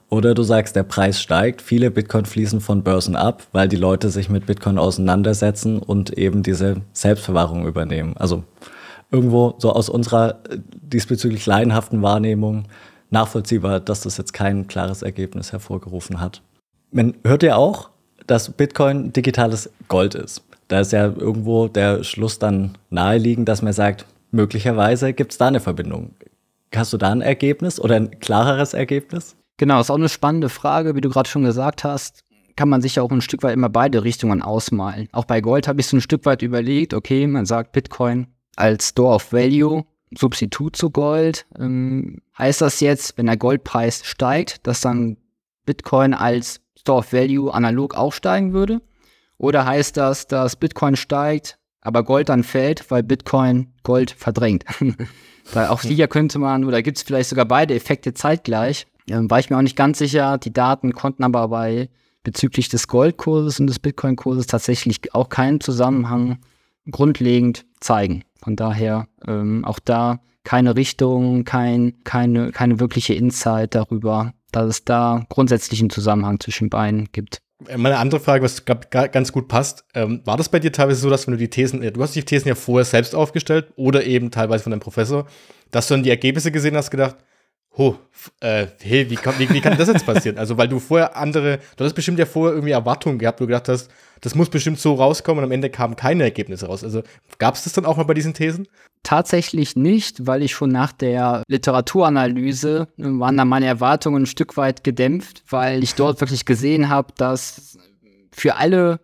[0.09, 4.11] Oder du sagst, der Preis steigt, viele Bitcoin fließen von Börsen ab, weil die Leute
[4.11, 8.17] sich mit Bitcoin auseinandersetzen und eben diese Selbstverwahrung übernehmen.
[8.17, 8.43] Also
[9.13, 12.65] irgendwo so aus unserer äh, diesbezüglich laienhaften Wahrnehmung
[13.11, 16.43] nachvollziehbar, dass das jetzt kein klares Ergebnis hervorgerufen hat.
[16.91, 17.91] Man hört ja auch,
[18.27, 23.73] dass Bitcoin digitales Gold ist da ist ja irgendwo der Schluss dann naheliegend, dass man
[23.73, 26.15] sagt, möglicherweise gibt es da eine Verbindung.
[26.75, 29.37] Hast du da ein Ergebnis oder ein klareres Ergebnis?
[29.57, 32.23] Genau, ist auch eine spannende Frage, wie du gerade schon gesagt hast.
[32.57, 35.09] Kann man sich ja auch ein Stück weit immer beide Richtungen ausmalen.
[35.13, 38.27] Auch bei Gold habe ich so ein Stück weit überlegt, okay, man sagt Bitcoin
[38.57, 39.85] als Store of Value,
[40.17, 41.47] Substitut zu Gold.
[41.59, 45.17] Ähm, heißt das jetzt, wenn der Goldpreis steigt, dass dann
[45.65, 48.81] Bitcoin als Store of Value analog auch steigen würde?
[49.39, 54.65] Oder heißt das, dass Bitcoin steigt, aber Gold dann fällt, weil Bitcoin Gold verdrängt?
[55.53, 58.87] weil auch hier könnte man, oder gibt es vielleicht sogar beide Effekte zeitgleich.
[59.09, 60.39] Ähm, war ich mir auch nicht ganz sicher.
[60.39, 61.89] Die Daten konnten aber bei
[62.25, 66.39] bezüglich des Goldkurses und des Bitcoin-Kurses tatsächlich auch keinen Zusammenhang
[66.91, 68.25] grundlegend zeigen.
[68.43, 74.85] Von daher ähm, auch da keine Richtung, kein, keine, keine wirkliche Insight darüber, dass es
[74.85, 77.43] da grundsätzlich einen Zusammenhang zwischen beiden gibt.
[77.75, 81.27] Meine andere Frage, was ganz gut passt, ähm, war das bei dir teilweise so, dass
[81.27, 84.65] wenn du die Thesen, du hast die Thesen ja vorher selbst aufgestellt oder eben teilweise
[84.65, 85.27] von deinem Professor,
[85.71, 87.17] dass du dann die Ergebnisse gesehen hast, gedacht,
[87.79, 87.97] oh,
[88.41, 90.39] äh, hey, wie kann, wie, wie kann das jetzt passieren?
[90.39, 93.69] Also, weil du vorher andere, du hast bestimmt ja vorher irgendwie Erwartungen gehabt, du gedacht
[93.69, 93.91] hast,
[94.23, 96.83] das muss bestimmt so rauskommen und am Ende kamen keine Ergebnisse raus.
[96.83, 97.03] Also,
[97.39, 98.67] gab es das dann auch mal bei diesen Thesen?
[99.03, 104.57] Tatsächlich nicht, weil ich schon nach der Literaturanalyse äh, waren dann meine Erwartungen ein Stück
[104.57, 107.79] weit gedämpft, weil ich dort wirklich gesehen habe, dass
[108.33, 109.01] für alle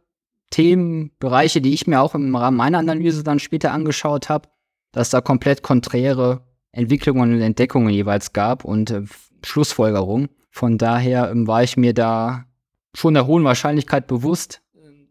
[0.51, 4.49] Themenbereiche, die ich mir auch im Rahmen meiner Analyse dann später angeschaut habe,
[4.93, 9.03] dass da komplett konträre Entwicklungen und Entdeckungen jeweils gab und äh,
[9.45, 10.29] Schlussfolgerungen.
[10.51, 12.47] Von daher ähm, war ich mir da
[12.95, 14.63] schon der hohen Wahrscheinlichkeit bewusst,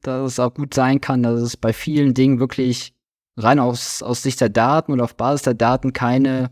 [0.01, 2.93] dass es auch gut sein kann, dass es bei vielen Dingen wirklich
[3.37, 6.51] rein aus, aus Sicht der Daten oder auf Basis der Daten keine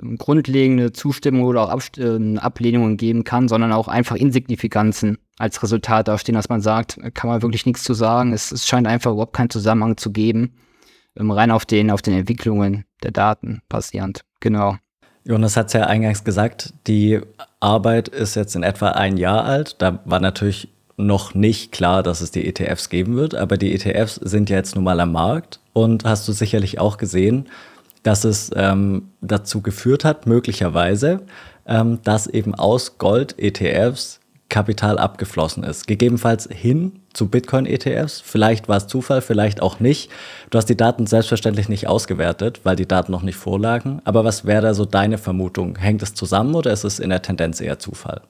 [0.00, 5.62] ähm, grundlegende Zustimmung oder auch Abst äh, Ablehnungen geben kann, sondern auch einfach Insignifikanzen als
[5.62, 8.32] Resultat dastehen, dass man sagt, kann man wirklich nichts zu sagen.
[8.32, 10.54] Es, es scheint einfach überhaupt keinen Zusammenhang zu geben,
[11.16, 14.24] ähm, rein auf den, auf den Entwicklungen der Daten basierend.
[14.42, 14.76] Genau.
[15.24, 17.20] Jonas hat es ja eingangs gesagt, die
[17.60, 19.76] Arbeit ist jetzt in etwa ein Jahr alt.
[19.78, 24.16] Da war natürlich noch nicht klar, dass es die ETFs geben wird, aber die ETFs
[24.16, 27.48] sind ja jetzt nun mal am Markt und hast du sicherlich auch gesehen,
[28.02, 31.22] dass es ähm, dazu geführt hat, möglicherweise,
[31.66, 34.18] ähm, dass eben aus Gold-ETFs
[34.52, 35.86] Kapital abgeflossen ist.
[35.86, 38.20] Gegebenenfalls hin zu Bitcoin-ETFs.
[38.20, 40.10] Vielleicht war es Zufall, vielleicht auch nicht.
[40.50, 44.02] Du hast die Daten selbstverständlich nicht ausgewertet, weil die Daten noch nicht vorlagen.
[44.04, 45.76] Aber was wäre da so deine Vermutung?
[45.78, 48.20] Hängt es zusammen oder ist es in der Tendenz eher Zufall?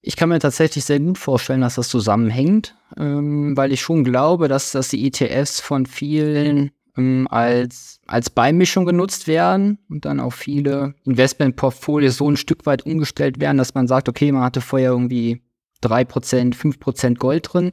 [0.00, 4.48] Ich kann mir tatsächlich sehr gut vorstellen, dass das zusammenhängt, ähm, weil ich schon glaube,
[4.48, 10.32] dass, dass die ETFs von vielen ähm, als, als Beimischung genutzt werden und dann auch
[10.32, 14.90] viele Investmentportfolios so ein Stück weit umgestellt werden, dass man sagt, okay, man hatte vorher
[14.90, 15.42] irgendwie
[15.82, 17.72] 3%, 5% Gold drin,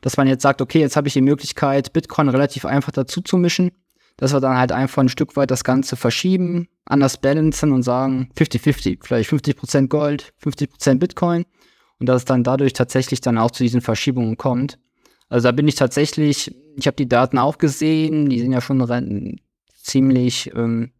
[0.00, 3.36] dass man jetzt sagt, okay, jetzt habe ich die Möglichkeit, Bitcoin relativ einfach dazu zu
[3.36, 3.70] mischen,
[4.16, 8.30] dass wir dann halt einfach ein Stück weit das Ganze verschieben, anders balancen und sagen
[8.36, 11.44] 50-50, vielleicht 50% Gold, 50% Bitcoin
[11.98, 14.78] und dass es dann dadurch tatsächlich dann auch zu diesen Verschiebungen kommt.
[15.28, 19.40] Also da bin ich tatsächlich, ich habe die Daten auch gesehen, die sehen ja schon
[19.74, 20.92] ziemlich ähm,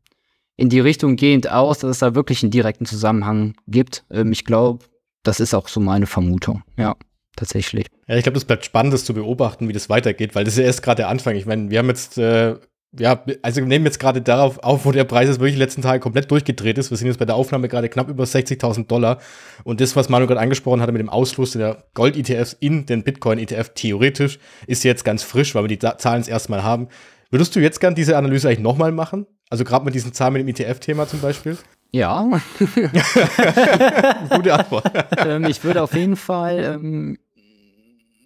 [0.56, 4.04] in die Richtung gehend aus, dass es da wirklich einen direkten Zusammenhang gibt.
[4.10, 4.84] Ähm, ich glaube,
[5.22, 6.96] das ist auch so meine Vermutung, ja.
[7.37, 7.87] tatsächlich.
[8.06, 10.61] Ja, ich glaube, das bleibt spannend, das zu beobachten, wie das weitergeht, weil das ist
[10.61, 11.37] ja erst gerade der Anfang.
[11.37, 12.56] Ich meine, wir haben jetzt, äh,
[12.98, 16.00] ja, also wir nehmen jetzt gerade darauf auf, wo der Preis jetzt wirklich letzten Tage
[16.00, 16.90] komplett durchgedreht ist.
[16.90, 19.20] Wir sind jetzt bei der Aufnahme gerade knapp über 60.000 Dollar.
[19.62, 23.74] Und das, was Manu gerade angesprochen hatte mit dem Ausfluss der Gold-ETFs in den Bitcoin-ETF,
[23.74, 26.88] theoretisch, ist jetzt ganz frisch, weil wir die Zahlen das erste Mal haben.
[27.30, 29.26] Würdest du jetzt gern diese Analyse eigentlich nochmal machen?
[29.50, 31.56] Also gerade mit diesen Zahlen mit dem ETF-Thema zum Beispiel?
[31.92, 32.40] Ja.
[34.31, 34.90] Gute Antwort.
[35.18, 37.18] ähm, ich würde auf jeden Fall ähm,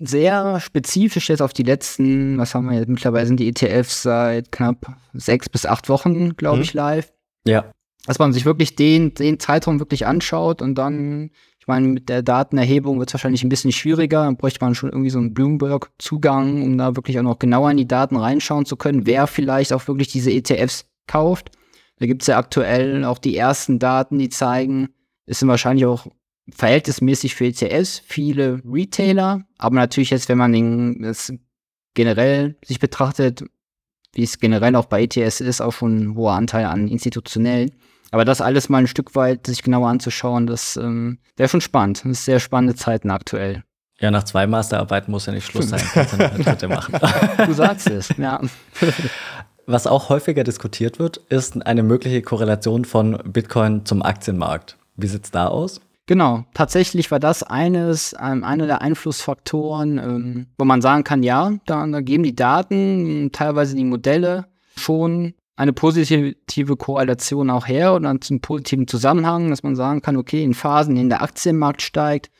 [0.01, 4.53] sehr spezifisch jetzt auf die letzten, was haben wir jetzt, mittlerweile sind die ETFs seit
[4.53, 7.13] knapp sechs bis acht Wochen, glaube ich, live.
[7.47, 7.73] Ja.
[8.07, 12.23] Dass man sich wirklich den, den Zeitraum wirklich anschaut und dann, ich meine, mit der
[12.23, 14.25] Datenerhebung wird es wahrscheinlich ein bisschen schwieriger.
[14.25, 17.79] Dann bräuchte man schon irgendwie so einen Bloomberg-Zugang, um da wirklich auch noch genauer in
[17.79, 21.51] die Daten reinschauen zu können, wer vielleicht auch wirklich diese ETFs kauft.
[21.99, 24.89] Da gibt es ja aktuell auch die ersten Daten, die zeigen,
[25.27, 26.07] es sind wahrscheinlich auch
[26.51, 31.33] verhältnismäßig für ETFs viele Retailer, aber natürlich jetzt, wenn man den, das
[31.95, 33.45] generell sich betrachtet,
[34.13, 37.73] wie es generell auch bei ETFs ist, auch schon ein hoher Anteil an institutionellen.
[38.11, 42.05] Aber das alles mal ein Stück weit sich genauer anzuschauen, das ähm, wäre schon spannend.
[42.05, 43.65] Das ist sehr spannende Zeiten aktuell.
[43.99, 45.81] Ja, nach zwei Masterarbeiten muss ja nicht Schluss sein.
[45.93, 46.95] Kannst du eine dritte machen.
[47.47, 48.41] Du sagst es, ja.
[49.67, 54.77] Was auch häufiger diskutiert wird, ist eine mögliche Korrelation von Bitcoin zum Aktienmarkt.
[54.97, 55.81] Wie sieht's da aus?
[56.07, 61.55] Genau, tatsächlich war das eines, ähm, einer der Einflussfaktoren, ähm, wo man sagen kann, ja,
[61.65, 64.47] da, geben die Daten, teilweise die Modelle
[64.77, 70.43] schon eine positive Korrelation auch her oder einen positiven Zusammenhang, dass man sagen kann, okay,
[70.43, 72.31] in Phasen, in denen der Aktienmarkt steigt,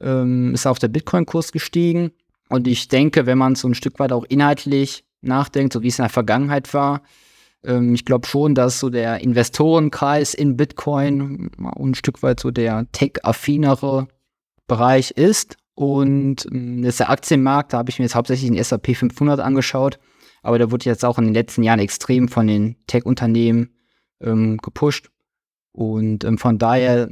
[0.00, 2.12] ähm, ist auch der Bitcoin-Kurs gestiegen.
[2.50, 5.98] Und ich denke, wenn man so ein Stück weit auch inhaltlich nachdenkt, so wie es
[5.98, 7.02] in der Vergangenheit war,
[7.64, 12.86] ähm, ich glaube schon, dass so der Investorenkreis in Bitcoin ein Stück weit so der
[12.92, 14.08] tech-affinere
[14.66, 15.56] Bereich ist.
[15.74, 19.40] Und ähm, das ist der Aktienmarkt, da habe ich mir jetzt hauptsächlich den SAP 500
[19.40, 19.98] angeschaut.
[20.42, 23.74] Aber der wurde jetzt auch in den letzten Jahren extrem von den Tech-Unternehmen
[24.20, 25.10] ähm, gepusht.
[25.72, 27.08] Und ähm, von daher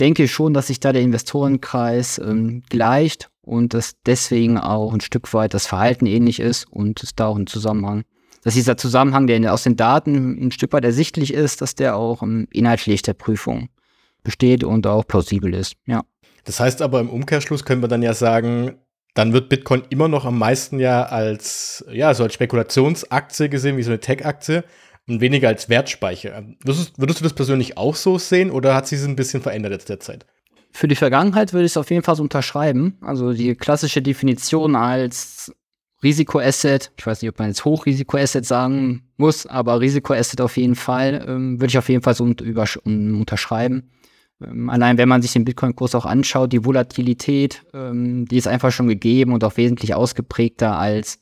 [0.00, 5.00] denke ich schon, dass sich da der Investorenkreis ähm, gleicht und dass deswegen auch ein
[5.00, 8.04] Stück weit das Verhalten ähnlich ist und es da auch einen Zusammenhang
[8.42, 12.22] dass dieser Zusammenhang, der aus den Daten ein Stück weit ersichtlich ist, dass der auch
[12.50, 13.68] inhaltlich der Prüfung
[14.24, 15.74] besteht und auch plausibel ist.
[15.86, 16.02] Ja.
[16.44, 18.74] Das heißt aber im Umkehrschluss können wir dann ja sagen,
[19.14, 23.82] dann wird Bitcoin immer noch am meisten ja als, ja, so als Spekulationsaktie gesehen, wie
[23.82, 24.64] so eine Tech-Aktie
[25.06, 26.42] und weniger als Wertspeicher.
[26.64, 29.72] Würdest, würdest, du das persönlich auch so sehen oder hat sich das ein bisschen verändert
[29.72, 30.26] jetzt derzeit?
[30.72, 32.96] Für die Vergangenheit würde ich es auf jeden Fall so unterschreiben.
[33.02, 35.52] Also die klassische Definition als
[36.02, 41.24] Risikoasset, ich weiß nicht, ob man jetzt Hochrisikoasset sagen muss, aber Risikoasset auf jeden Fall,
[41.28, 42.44] ähm, würde ich auf jeden Fall so unter
[42.84, 43.90] unterschreiben.
[44.42, 48.72] Ähm, allein wenn man sich den Bitcoin-Kurs auch anschaut, die Volatilität, ähm, die ist einfach
[48.72, 51.20] schon gegeben und auch wesentlich ausgeprägter als,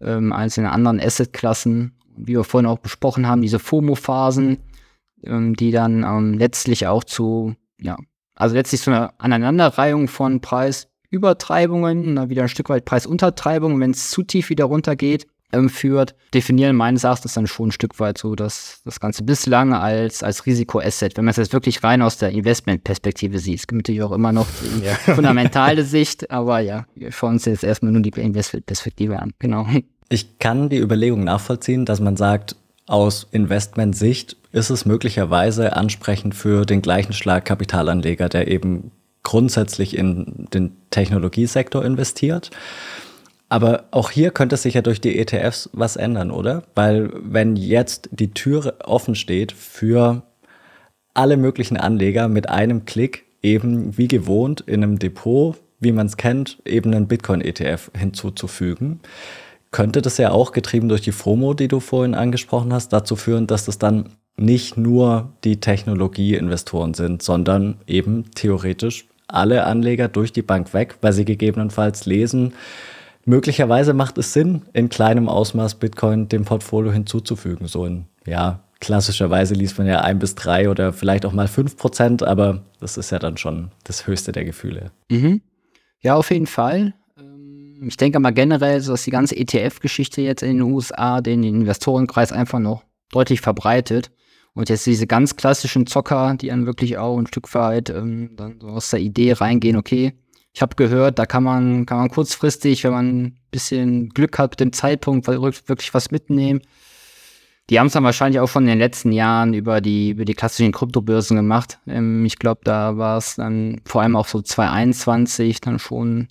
[0.00, 1.92] ähm, als in anderen Asset-Klassen.
[2.16, 4.58] Wie wir vorhin auch besprochen haben, diese FOMO-Phasen,
[5.24, 7.98] ähm, die dann ähm, letztlich auch zu, ja,
[8.34, 13.92] also letztlich zu einer Aneinanderreihung von Preis, Übertreibungen, dann wieder ein Stück weit Preisuntertreibungen, wenn
[13.92, 18.18] es zu tief wieder runtergeht, ähm, führt, definieren meines Erachtens dann schon ein Stück weit
[18.18, 21.16] so dass das Ganze bislang als, als Risikoasset.
[21.16, 24.32] Wenn man es jetzt wirklich rein aus der Investmentperspektive sieht, es gibt natürlich auch immer
[24.32, 24.94] noch die ja.
[24.94, 29.32] fundamentale Sicht, aber ja, wir schauen uns jetzt erstmal nur die Investmentperspektive an.
[29.38, 29.66] Genau.
[30.08, 36.64] Ich kann die Überlegung nachvollziehen, dass man sagt, aus Investmentsicht ist es möglicherweise ansprechend für
[36.64, 38.90] den gleichen Schlag Kapitalanleger, der eben
[39.22, 42.50] grundsätzlich in den Technologiesektor investiert.
[43.48, 46.64] Aber auch hier könnte sich ja durch die ETFs was ändern, oder?
[46.74, 50.22] Weil wenn jetzt die Tür offen steht für
[51.14, 56.16] alle möglichen Anleger mit einem Klick eben wie gewohnt in einem Depot, wie man es
[56.16, 59.00] kennt, eben einen Bitcoin-ETF hinzuzufügen,
[59.74, 63.48] könnte das ja auch getrieben durch die FOMO, die du vorhin angesprochen hast, dazu führen,
[63.48, 70.42] dass das dann nicht nur die Technologieinvestoren sind, sondern eben theoretisch alle Anleger durch die
[70.42, 72.52] Bank weg, weil sie gegebenenfalls lesen,
[73.24, 77.66] möglicherweise macht es Sinn, in kleinem Ausmaß Bitcoin dem Portfolio hinzuzufügen.
[77.66, 81.76] So in, ja, klassischerweise liest man ja ein bis drei oder vielleicht auch mal fünf
[81.76, 84.92] Prozent, aber das ist ja dann schon das höchste der Gefühle.
[85.10, 85.40] Mhm.
[86.00, 86.94] Ja, auf jeden Fall.
[87.82, 92.58] Ich denke mal generell, dass die ganze ETF-Geschichte jetzt in den USA den Investorenkreis einfach
[92.58, 94.10] noch deutlich verbreitet.
[94.54, 98.60] Und jetzt diese ganz klassischen Zocker, die dann wirklich auch ein Stück weit ähm, dann
[98.60, 100.14] so aus der Idee reingehen, okay,
[100.52, 104.52] ich habe gehört, da kann man, kann man kurzfristig, wenn man ein bisschen Glück hat
[104.52, 106.60] mit dem Zeitpunkt, wirklich was mitnehmen.
[107.70, 110.34] Die haben es dann wahrscheinlich auch schon in den letzten Jahren über die, über die
[110.34, 111.80] klassischen Kryptobörsen gemacht.
[111.88, 116.28] Ähm, ich glaube, da war es dann vor allem auch so 2021 dann schon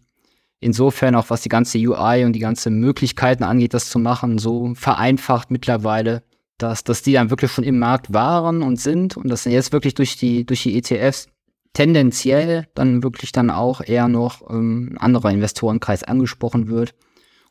[0.63, 4.73] insofern auch was die ganze UI und die ganze Möglichkeiten angeht, das zu machen, so
[4.75, 6.23] vereinfacht mittlerweile,
[6.57, 9.95] dass, dass die dann wirklich schon im Markt waren und sind und dass jetzt wirklich
[9.95, 11.27] durch die, durch die ETFs
[11.73, 16.93] tendenziell dann wirklich dann auch eher noch ähm, anderer Investorenkreis angesprochen wird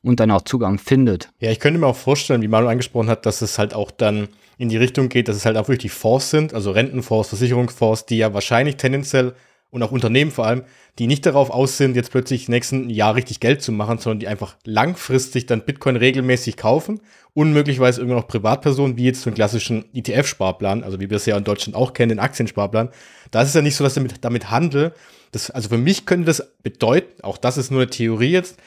[0.02, 1.30] und dann auch Zugang findet.
[1.40, 4.28] Ja, ich könnte mir auch vorstellen, wie Manu angesprochen hat, dass es halt auch dann
[4.58, 8.06] in die Richtung geht, dass es halt auch wirklich die Fonds sind, also Rentenfonds, Versicherungsfonds,
[8.06, 9.34] die ja wahrscheinlich tendenziell
[9.70, 10.62] und auch Unternehmen vor allem,
[10.98, 14.28] die nicht darauf aus sind, jetzt plötzlich nächsten Jahr richtig Geld zu machen, sondern die
[14.28, 17.00] einfach langfristig dann Bitcoin regelmäßig kaufen
[17.32, 21.24] und möglicherweise irgendwie noch Privatpersonen, wie jetzt so einen klassischen ETF-Sparplan, also wie wir es
[21.24, 22.90] ja in Deutschland auch kennen, den Aktiensparplan.
[23.30, 24.92] Da ist es ja nicht so, dass damit, damit handel.
[25.30, 28.58] Das, also für mich könnte das bedeuten, auch das ist nur eine Theorie jetzt,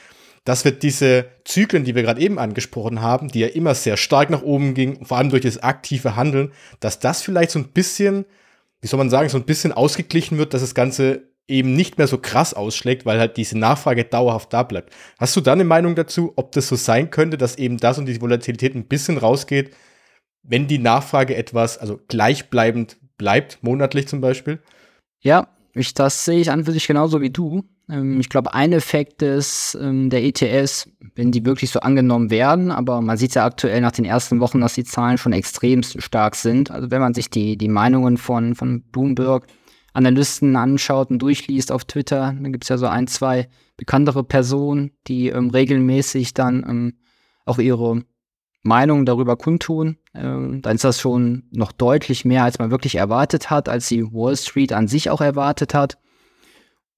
[0.45, 4.31] dass wir diese Zyklen, die wir gerade eben angesprochen haben, die ja immer sehr stark
[4.31, 8.25] nach oben gingen, vor allem durch das aktive Handeln, dass das vielleicht so ein bisschen
[8.85, 12.07] wie soll man sagen, so ein bisschen ausgeglichen wird, dass das Ganze eben nicht mehr
[12.07, 14.93] so krass ausschlägt, weil halt diese Nachfrage dauerhaft da bleibt.
[15.19, 18.07] Hast du da eine Meinung dazu, ob das so sein könnte, dass eben das und
[18.07, 19.75] die Volatilität ein bisschen rausgeht,
[20.43, 24.59] wenn die Nachfrage etwas, also gleichbleibend bleibt, monatlich zum Beispiel?
[25.21, 27.63] Ja, ich, das sehe ich an für sich genauso wie du.
[27.89, 32.71] Ähm, ich glaube, ein Effekt ist ähm, der ETS, wenn die wirklich so angenommen werden,
[32.71, 36.35] aber man sieht ja aktuell nach den ersten Wochen, dass die Zahlen schon extrem stark
[36.35, 36.71] sind.
[36.71, 39.47] Also wenn man sich die, die Meinungen von, von Bloomberg
[39.95, 44.91] Analysten anschaut und durchliest auf Twitter, dann gibt es ja so ein, zwei bekanntere Personen,
[45.07, 46.93] die ähm, regelmäßig dann ähm,
[47.45, 48.03] auch ihre
[48.61, 49.97] Meinung darüber kundtun.
[50.13, 54.03] Ähm, dann ist das schon noch deutlich mehr, als man wirklich erwartet hat, als die
[54.11, 55.97] Wall Street an sich auch erwartet hat.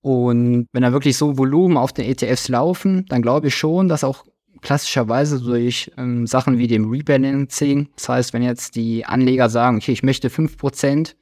[0.02, 4.04] Und wenn da wirklich so Volumen auf den ETFs laufen, dann glaube ich schon, dass
[4.04, 4.26] auch
[4.62, 9.92] klassischerweise durch ähm, Sachen wie dem Rebalancing, das heißt, wenn jetzt die Anleger sagen, okay,
[9.92, 11.14] ich möchte 5% äh,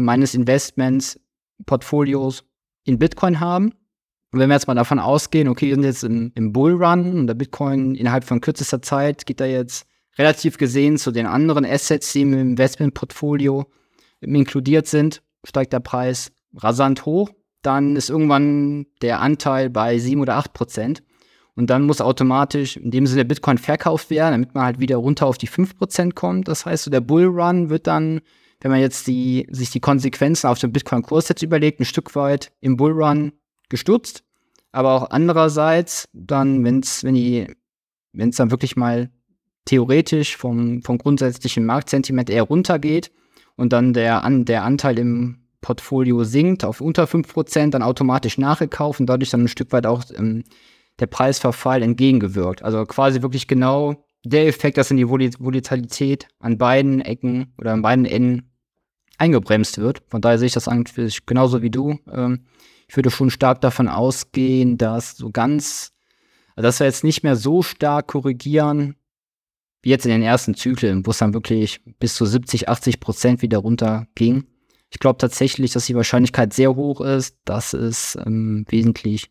[0.00, 1.20] meines Investments,
[1.66, 2.44] Portfolios
[2.84, 3.72] in Bitcoin haben,
[4.32, 7.26] und wenn wir jetzt mal davon ausgehen, okay, wir sind jetzt im, im Bullrun und
[7.26, 12.14] der Bitcoin innerhalb von kürzester Zeit geht da jetzt relativ gesehen zu den anderen Assets,
[12.14, 13.66] die im Investmentportfolio
[14.22, 17.30] inkludiert sind, steigt der Preis rasant hoch
[17.62, 21.02] dann ist irgendwann der Anteil bei 7 oder 8 Prozent.
[21.54, 25.26] Und dann muss automatisch in dem Sinne Bitcoin verkauft werden, damit man halt wieder runter
[25.26, 26.48] auf die 5 Prozent kommt.
[26.48, 28.20] Das heißt, so der Bullrun wird dann,
[28.62, 32.52] wenn man jetzt die, sich die Konsequenzen auf dem Bitcoin-Kurs jetzt überlegt, ein Stück weit
[32.60, 33.32] im Bullrun
[33.68, 34.22] gestürzt.
[34.70, 37.48] Aber auch andererseits dann, wenn's, wenn die,
[38.12, 39.10] wenn es dann wirklich mal
[39.64, 43.10] theoretisch vom, vom grundsätzlichen Marktsentiment eher runtergeht
[43.56, 49.00] und dann der, an, der Anteil im Portfolio sinkt auf unter 5%, dann automatisch nachgekauft
[49.00, 50.44] und dadurch dann ein Stück weit auch ähm,
[51.00, 52.62] der Preisverfall entgegengewirkt.
[52.62, 57.82] Also quasi wirklich genau der Effekt, dass in die Volatilität an beiden Ecken oder an
[57.82, 58.51] beiden Enden
[59.22, 60.02] eingebremst wird.
[60.08, 61.98] Von daher sehe ich das eigentlich genauso wie du.
[62.12, 62.40] Ähm,
[62.88, 65.92] ich würde schon stark davon ausgehen, dass so ganz,
[66.56, 68.96] also dass wir jetzt nicht mehr so stark korrigieren,
[69.80, 73.42] wie jetzt in den ersten Zyklen, wo es dann wirklich bis zu 70, 80 Prozent
[73.42, 74.44] wieder runter ging.
[74.90, 79.30] Ich glaube tatsächlich, dass die Wahrscheinlichkeit sehr hoch ist, dass es ähm, wesentlich,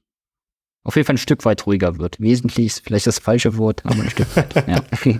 [0.83, 2.19] auf jeden Fall ein Stück weit ruhiger wird.
[2.19, 4.55] Wesentlich ist vielleicht das falsche Wort, aber ein Stück weit.
[4.67, 4.81] Ja.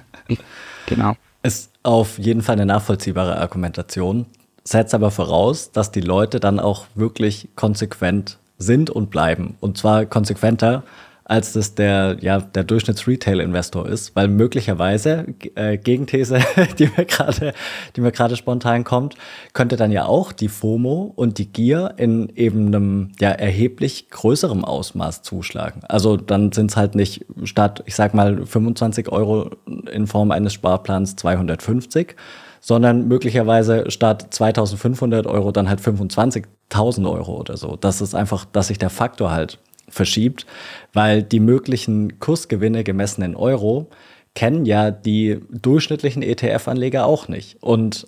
[0.87, 1.15] genau.
[1.43, 4.25] Ist auf jeden Fall eine nachvollziehbare Argumentation,
[4.63, 9.55] setzt aber voraus, dass die Leute dann auch wirklich konsequent sind und bleiben.
[9.59, 10.83] Und zwar konsequenter
[11.31, 16.39] als das der, ja, der Durchschnitts-Retail-Investor ist, weil möglicherweise, äh, Gegenthese,
[16.77, 17.53] die mir gerade,
[17.95, 19.15] die mir gerade spontan kommt,
[19.53, 24.65] könnte dann ja auch die FOMO und die Gier in eben einem, ja, erheblich größerem
[24.65, 25.83] Ausmaß zuschlagen.
[25.87, 29.51] Also dann sind es halt nicht statt, ich sag mal, 25 Euro
[29.89, 32.17] in Form eines Sparplans 250,
[32.61, 37.75] sondern möglicherweise statt 2500 Euro dann halt 25.000 Euro oder so.
[37.75, 40.45] Das ist einfach, dass sich der Faktor halt verschiebt,
[40.93, 43.89] weil die möglichen Kursgewinne gemessen in Euro
[44.35, 47.61] kennen ja die durchschnittlichen ETF-Anleger auch nicht.
[47.61, 48.05] Und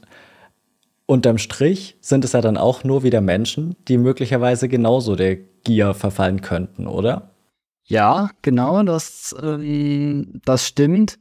[1.05, 5.93] unterm Strich sind es ja dann auch nur wieder Menschen, die möglicherweise genauso der Gier
[5.93, 7.31] verfallen könnten, oder?
[7.85, 11.19] Ja, genau, das, ähm, das stimmt.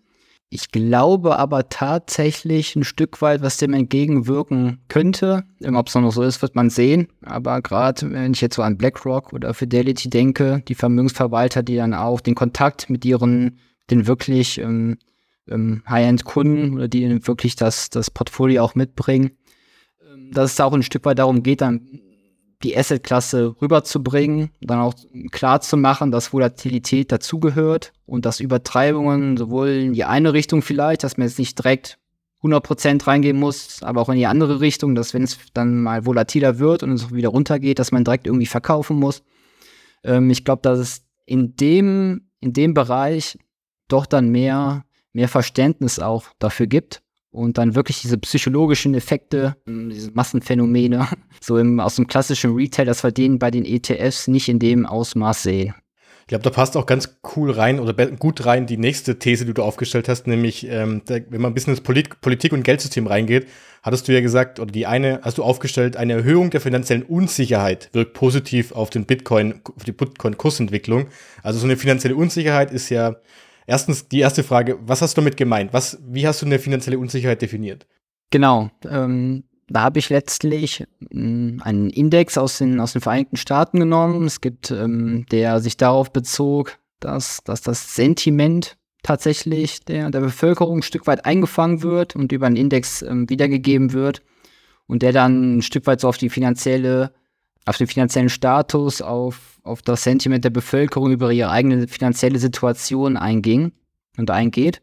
[0.54, 5.44] Ich glaube aber tatsächlich ein Stück weit, was dem entgegenwirken könnte.
[5.64, 7.08] Ob es noch so ist, wird man sehen.
[7.22, 11.94] Aber gerade wenn ich jetzt so an BlackRock oder Fidelity denke, die Vermögensverwalter, die dann
[11.94, 14.98] auch den Kontakt mit ihren, den wirklich ähm,
[15.48, 19.30] ähm, High-End-Kunden oder die wirklich das, das Portfolio auch mitbringen,
[20.06, 22.01] ähm, dass es auch ein Stück weit darum geht, dann
[22.62, 24.94] die Asset-Klasse rüberzubringen, dann auch
[25.30, 31.04] klar zu machen, dass Volatilität dazugehört und dass Übertreibungen sowohl in die eine Richtung vielleicht,
[31.04, 31.98] dass man jetzt nicht direkt
[32.42, 36.58] 100% reingehen muss, aber auch in die andere Richtung, dass wenn es dann mal volatiler
[36.58, 39.22] wird und es wieder runtergeht, dass man direkt irgendwie verkaufen muss.
[40.02, 43.38] Ähm, ich glaube, dass es in dem, in dem Bereich
[43.86, 47.02] doch dann mehr, mehr Verständnis auch dafür gibt
[47.32, 51.08] und dann wirklich diese psychologischen Effekte, ähm, diese Massenphänomene,
[51.40, 54.86] so im, aus dem klassischen Retail, dass wir den bei den ETFs nicht in dem
[54.86, 55.74] Ausmaß sehen.
[56.20, 59.54] Ich glaube, da passt auch ganz cool rein oder gut rein die nächste These, die
[59.54, 63.08] du aufgestellt hast, nämlich, ähm, da, wenn man ein bisschen ins Polit Politik- und Geldsystem
[63.08, 63.48] reingeht,
[63.82, 67.90] hattest du ja gesagt, oder die eine, hast du aufgestellt, eine Erhöhung der finanziellen Unsicherheit
[67.92, 71.08] wirkt positiv auf den Bitcoin, auf die Bitcoin-Kursentwicklung.
[71.42, 73.16] Also so eine finanzielle Unsicherheit ist ja
[73.66, 75.72] erstens die erste Frage, was hast du damit gemeint?
[75.72, 77.86] Was, wie hast du eine finanzielle Unsicherheit definiert?
[78.30, 78.70] Genau.
[78.88, 84.26] Ähm, da habe ich letztlich ähm, einen Index aus den, aus den Vereinigten Staaten genommen.
[84.26, 90.78] Es gibt, ähm, der sich darauf bezog, dass, dass das Sentiment tatsächlich der, der Bevölkerung
[90.78, 94.22] ein Stück weit eingefangen wird und über einen Index ähm, wiedergegeben wird
[94.86, 97.12] und der dann ein Stück weit so auf die finanzielle,
[97.64, 103.16] auf den finanziellen Status, auf, auf das Sentiment der Bevölkerung über ihre eigene finanzielle Situation
[103.16, 103.72] einging
[104.16, 104.82] und eingeht.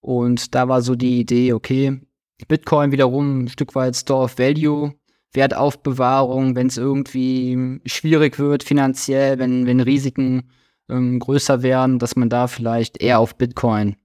[0.00, 2.00] Und da war so die Idee, okay,
[2.48, 4.94] Bitcoin wiederum ein Stück weit Store of Value,
[5.32, 10.50] Wertaufbewahrung, wenn es irgendwie schwierig wird finanziell, wenn, wenn Risiken
[10.88, 13.96] ähm, größer werden, dass man da vielleicht eher auf Bitcoin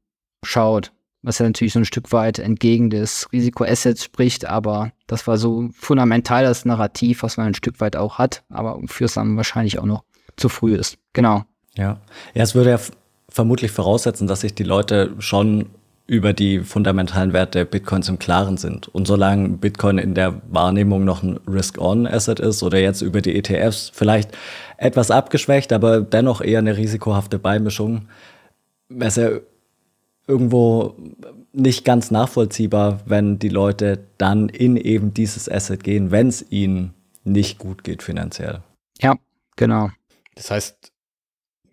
[0.44, 0.92] schaut.
[1.24, 5.70] Was ja natürlich so ein Stück weit entgegen des Risikoassets spricht, aber das war so
[5.74, 9.78] fundamental das Narrativ, was man ein Stück weit auch hat, aber für es dann wahrscheinlich
[9.78, 10.04] auch noch
[10.38, 10.98] zu früh ist.
[11.14, 11.44] Genau.
[11.76, 12.00] Ja,
[12.34, 12.80] ja es würde ja
[13.30, 15.68] vermutlich voraussetzen, dass sich die Leute schon
[16.08, 18.90] über die fundamentalen Werte Bitcoins im Klaren sind.
[18.90, 23.92] Und solange Bitcoin in der Wahrnehmung noch ein Risk-On-Asset ist oder jetzt über die ETFs
[23.94, 24.32] vielleicht
[24.78, 28.10] etwas abgeschwächt, aber dennoch eher eine risikohafte Beimischung,
[28.90, 29.30] wäre es ja
[30.32, 30.96] irgendwo
[31.54, 36.94] nicht ganz nachvollziehbar, wenn die Leute dann in eben dieses Asset gehen, wenn es ihnen
[37.24, 38.62] nicht gut geht finanziell.
[39.02, 39.16] Ja,
[39.58, 39.90] genau.
[40.36, 40.92] Das heißt,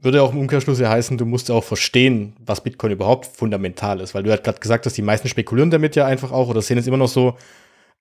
[0.01, 4.15] würde auch im Umkehrschluss ja heißen, du musst auch verstehen, was Bitcoin überhaupt fundamental ist,
[4.15, 6.79] weil du halt gerade gesagt hast, die meisten spekulieren damit ja einfach auch oder sehen
[6.79, 7.37] es immer noch so,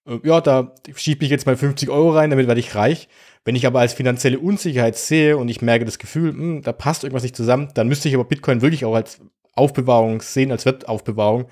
[0.08, 3.08] äh, ja, da schiebe ich jetzt mal 50 Euro rein, damit werde ich reich.
[3.46, 6.74] Wenn ich aber als finanzielle Unsicherheit sehe und ich merke das Gefühl, mh, hm, da
[6.74, 9.20] passt irgendwas nicht zusammen, dann müsste ich aber Bitcoin wirklich auch als
[9.58, 11.46] Aufbewahrung sehen, als Wertaufbewahrung.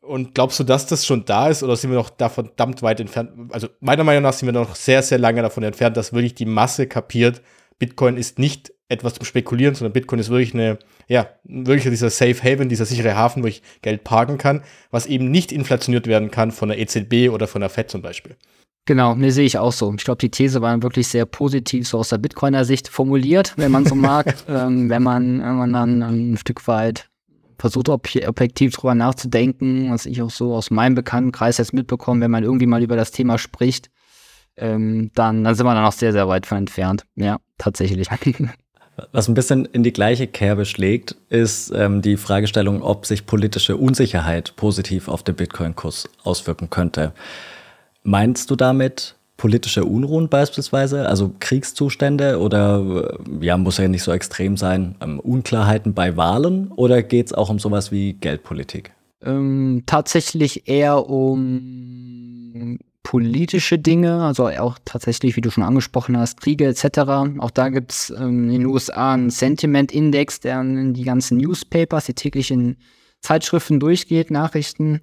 [0.00, 3.00] Und glaubst du, dass das schon da ist oder sind wir noch da verdammt weit
[3.00, 3.52] entfernt?
[3.52, 6.46] Also meiner Meinung nach sind wir noch sehr, sehr lange davon entfernt, dass wirklich die
[6.46, 7.42] Masse kapiert,
[7.78, 10.78] Bitcoin ist nicht etwas zum Spekulieren, sondern Bitcoin ist wirklich eine,
[11.08, 15.30] ja, wirklich dieser Safe Haven, dieser sichere Hafen, wo ich Geld parken kann, was eben
[15.30, 18.36] nicht inflationiert werden kann von der EZB oder von der FED zum Beispiel.
[18.86, 19.92] Genau, ne, sehe ich auch so.
[19.94, 23.70] Ich glaube, die These war wirklich sehr positiv, so aus der Bitcoiner Sicht formuliert, wenn
[23.70, 24.34] man so mag.
[24.48, 27.08] ähm, wenn, man, wenn man dann ein Stück weit
[27.58, 32.42] versucht, objektiv drüber nachzudenken, was ich auch so aus meinem Bekanntenkreis jetzt mitbekomme, wenn man
[32.42, 33.90] irgendwie mal über das Thema spricht,
[34.56, 37.04] ähm, dann, dann sind wir da noch sehr, sehr weit von entfernt.
[37.16, 38.08] Ja, tatsächlich.
[39.12, 43.76] Was ein bisschen in die gleiche Kerbe schlägt, ist ähm, die Fragestellung, ob sich politische
[43.76, 47.12] Unsicherheit positiv auf den Bitcoin-Kurs auswirken könnte.
[48.02, 54.12] Meinst du damit politische Unruhen beispielsweise, also Kriegszustände oder äh, ja, muss ja nicht so
[54.12, 58.92] extrem sein, ähm, Unklarheiten bei Wahlen oder geht es auch um sowas wie Geldpolitik?
[59.24, 66.66] Ähm, tatsächlich eher um politische Dinge, also auch tatsächlich, wie du schon angesprochen hast, Kriege
[66.66, 67.00] etc.
[67.38, 72.06] Auch da gibt es ähm, in den USA einen Sentiment-Index, der in die ganzen Newspapers,
[72.06, 72.76] die täglichen
[73.20, 75.00] Zeitschriften durchgeht, Nachrichten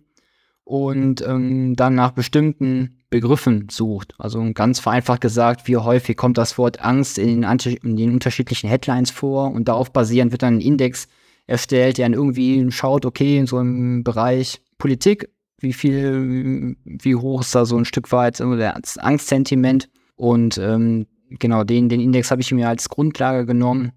[0.67, 4.13] und ähm, dann nach bestimmten Begriffen sucht.
[4.17, 8.69] Also ganz vereinfacht gesagt, wie häufig kommt das Wort Angst in den, in den unterschiedlichen
[8.69, 11.07] Headlines vor und darauf basierend wird dann ein Index
[11.45, 17.41] erstellt, der dann irgendwie schaut, okay, in so einem Bereich Politik wie viel, wie hoch
[17.41, 19.89] ist da so ein Stück weit das Angstsentiment.
[20.17, 23.93] Und ähm, genau, den, den Index habe ich mir als Grundlage genommen,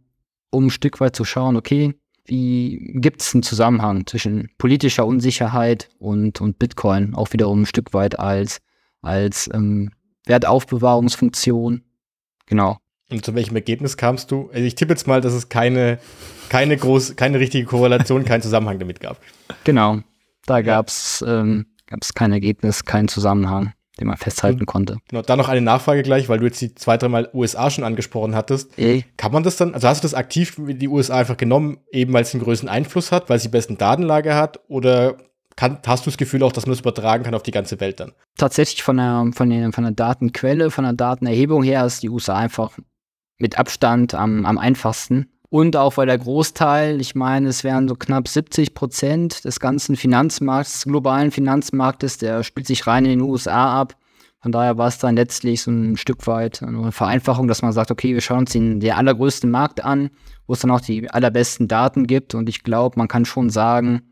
[0.50, 1.94] um ein Stück weit zu schauen, okay,
[2.30, 7.92] wie gibt es einen Zusammenhang zwischen politischer Unsicherheit und, und Bitcoin, auch wiederum ein Stück
[7.92, 8.60] weit als,
[9.02, 9.90] als ähm,
[10.26, 11.82] Wertaufbewahrungsfunktion.
[12.46, 12.78] Genau.
[13.10, 14.48] Und zu welchem Ergebnis kamst du?
[14.52, 15.98] Also ich tippe jetzt mal, dass es keine,
[16.48, 19.20] keine, groß, keine richtige Korrelation, keinen Zusammenhang damit gab.
[19.64, 19.98] Genau.
[20.46, 21.66] Da gab es ähm,
[22.14, 24.96] kein Ergebnis, keinen Zusammenhang, den man festhalten konnte.
[25.08, 28.34] Genau, dann noch eine Nachfrage gleich, weil du jetzt die zwei, dreimal USA schon angesprochen
[28.34, 28.76] hattest.
[28.78, 32.12] E Kann man das dann, also hast du das aktiv die USA einfach genommen, eben
[32.12, 35.18] weil es einen größeren Einfluss hat, weil sie die besten Datenlage hat oder
[35.56, 38.00] kann, hast du das Gefühl auch, dass man das übertragen kann auf die ganze Welt
[38.00, 38.12] dann?
[38.36, 42.36] Tatsächlich von der, von der, von der Datenquelle, von der Datenerhebung her ist die USA
[42.36, 42.78] einfach
[43.38, 45.30] mit Abstand am, am einfachsten.
[45.50, 49.96] Und auch weil der Großteil, ich meine, es wären so knapp 70 Prozent des ganzen
[49.96, 53.96] Finanzmarkts, des globalen Finanzmarktes, der spielt sich rein in den USA ab.
[54.40, 57.90] Von daher war es dann letztlich so ein Stück weit eine Vereinfachung, dass man sagt,
[57.90, 60.10] okay, wir schauen uns den, den allergrößten Markt an,
[60.46, 62.34] wo es dann auch die allerbesten Daten gibt.
[62.34, 64.02] Und ich glaube, man kann schon sagen,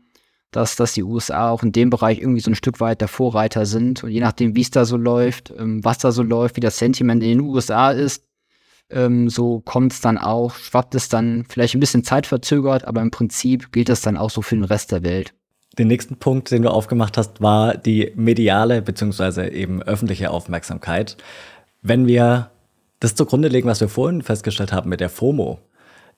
[0.51, 3.65] dass, dass die USA auch in dem Bereich irgendwie so ein Stück weit der Vorreiter
[3.65, 4.03] sind.
[4.03, 6.77] Und je nachdem, wie es da so läuft, ähm, was da so läuft, wie das
[6.77, 8.28] Sentiment in den USA ist,
[8.89, 13.11] ähm, so kommt es dann auch, schwappt es dann vielleicht ein bisschen zeitverzögert, aber im
[13.11, 15.33] Prinzip gilt das dann auch so für den Rest der Welt.
[15.77, 19.49] Den nächsten Punkt, den du aufgemacht hast, war die mediale bzw.
[19.49, 21.17] eben öffentliche Aufmerksamkeit.
[21.81, 22.49] Wenn wir
[22.99, 25.59] das zugrunde legen, was wir vorhin festgestellt haben mit der FOMO,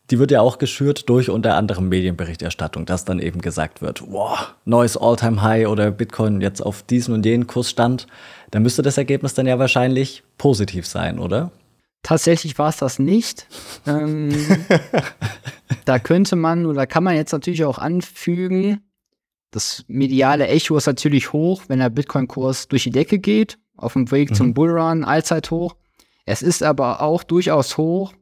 [0.10, 4.54] die wird ja auch geschürt durch unter anderem Medienberichterstattung, dass dann eben gesagt wird, wow,
[4.66, 8.08] neues All-Time-High oder Bitcoin jetzt auf diesen und jenen Kursstand,
[8.50, 11.52] dann müsste das Ergebnis dann ja wahrscheinlich positiv sein, oder?
[12.04, 13.48] Tatsächlich war es das nicht.
[13.88, 14.30] ähm,
[15.86, 18.82] da könnte man oder kann man jetzt natürlich auch anfügen,
[19.52, 24.10] das mediale Echo ist natürlich hoch, wenn der Bitcoin-Kurs durch die Decke geht, auf dem
[24.10, 24.36] Weg mhm.
[24.36, 25.76] zum Bullrun, allzeit hoch.
[26.26, 28.14] Es ist aber auch durchaus hoch,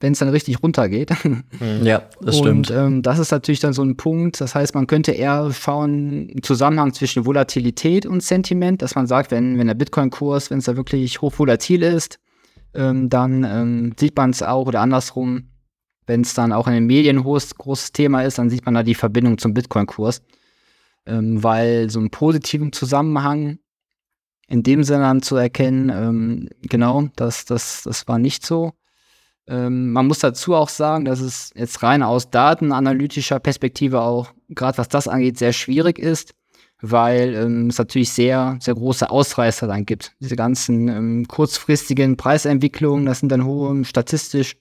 [0.00, 1.10] wenn es dann richtig runtergeht.
[1.60, 1.84] Mhm.
[1.84, 2.70] Ja, das stimmt.
[2.70, 4.40] Und ähm, das ist natürlich dann so ein Punkt.
[4.40, 9.32] Das heißt, man könnte eher schauen, im Zusammenhang zwischen Volatilität und Sentiment, dass man sagt,
[9.32, 12.20] wenn, wenn der Bitcoin-Kurs, wenn es da wirklich hoch volatil ist,
[12.74, 15.50] ähm, dann ähm, sieht man es auch oder andersrum,
[16.06, 18.82] wenn es dann auch in den Medien hohes, großes Thema ist, dann sieht man da
[18.82, 20.22] die Verbindung zum Bitcoin-Kurs.
[21.06, 23.58] Ähm, weil so einen positiven Zusammenhang
[24.48, 28.72] in dem Sinne dann zu erkennen, ähm, genau, das, das, das war nicht so.
[29.46, 34.78] Ähm, man muss dazu auch sagen, dass es jetzt rein aus datenanalytischer Perspektive auch, gerade
[34.78, 36.34] was das angeht, sehr schwierig ist,
[36.80, 40.12] weil ähm, es natürlich sehr, sehr große Ausreißer dann gibt.
[40.20, 44.56] Diese ganzen ähm, kurzfristigen Preisentwicklungen, das sind dann hohe, statistisch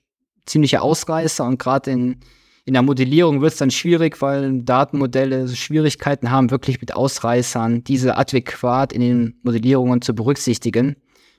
[0.46, 2.20] ziemliche Ausreißer und gerade in,
[2.66, 8.18] in der Modellierung wird es dann schwierig, weil Datenmodelle Schwierigkeiten haben, wirklich mit Ausreißern diese
[8.18, 10.96] adäquat in den Modellierungen zu berücksichtigen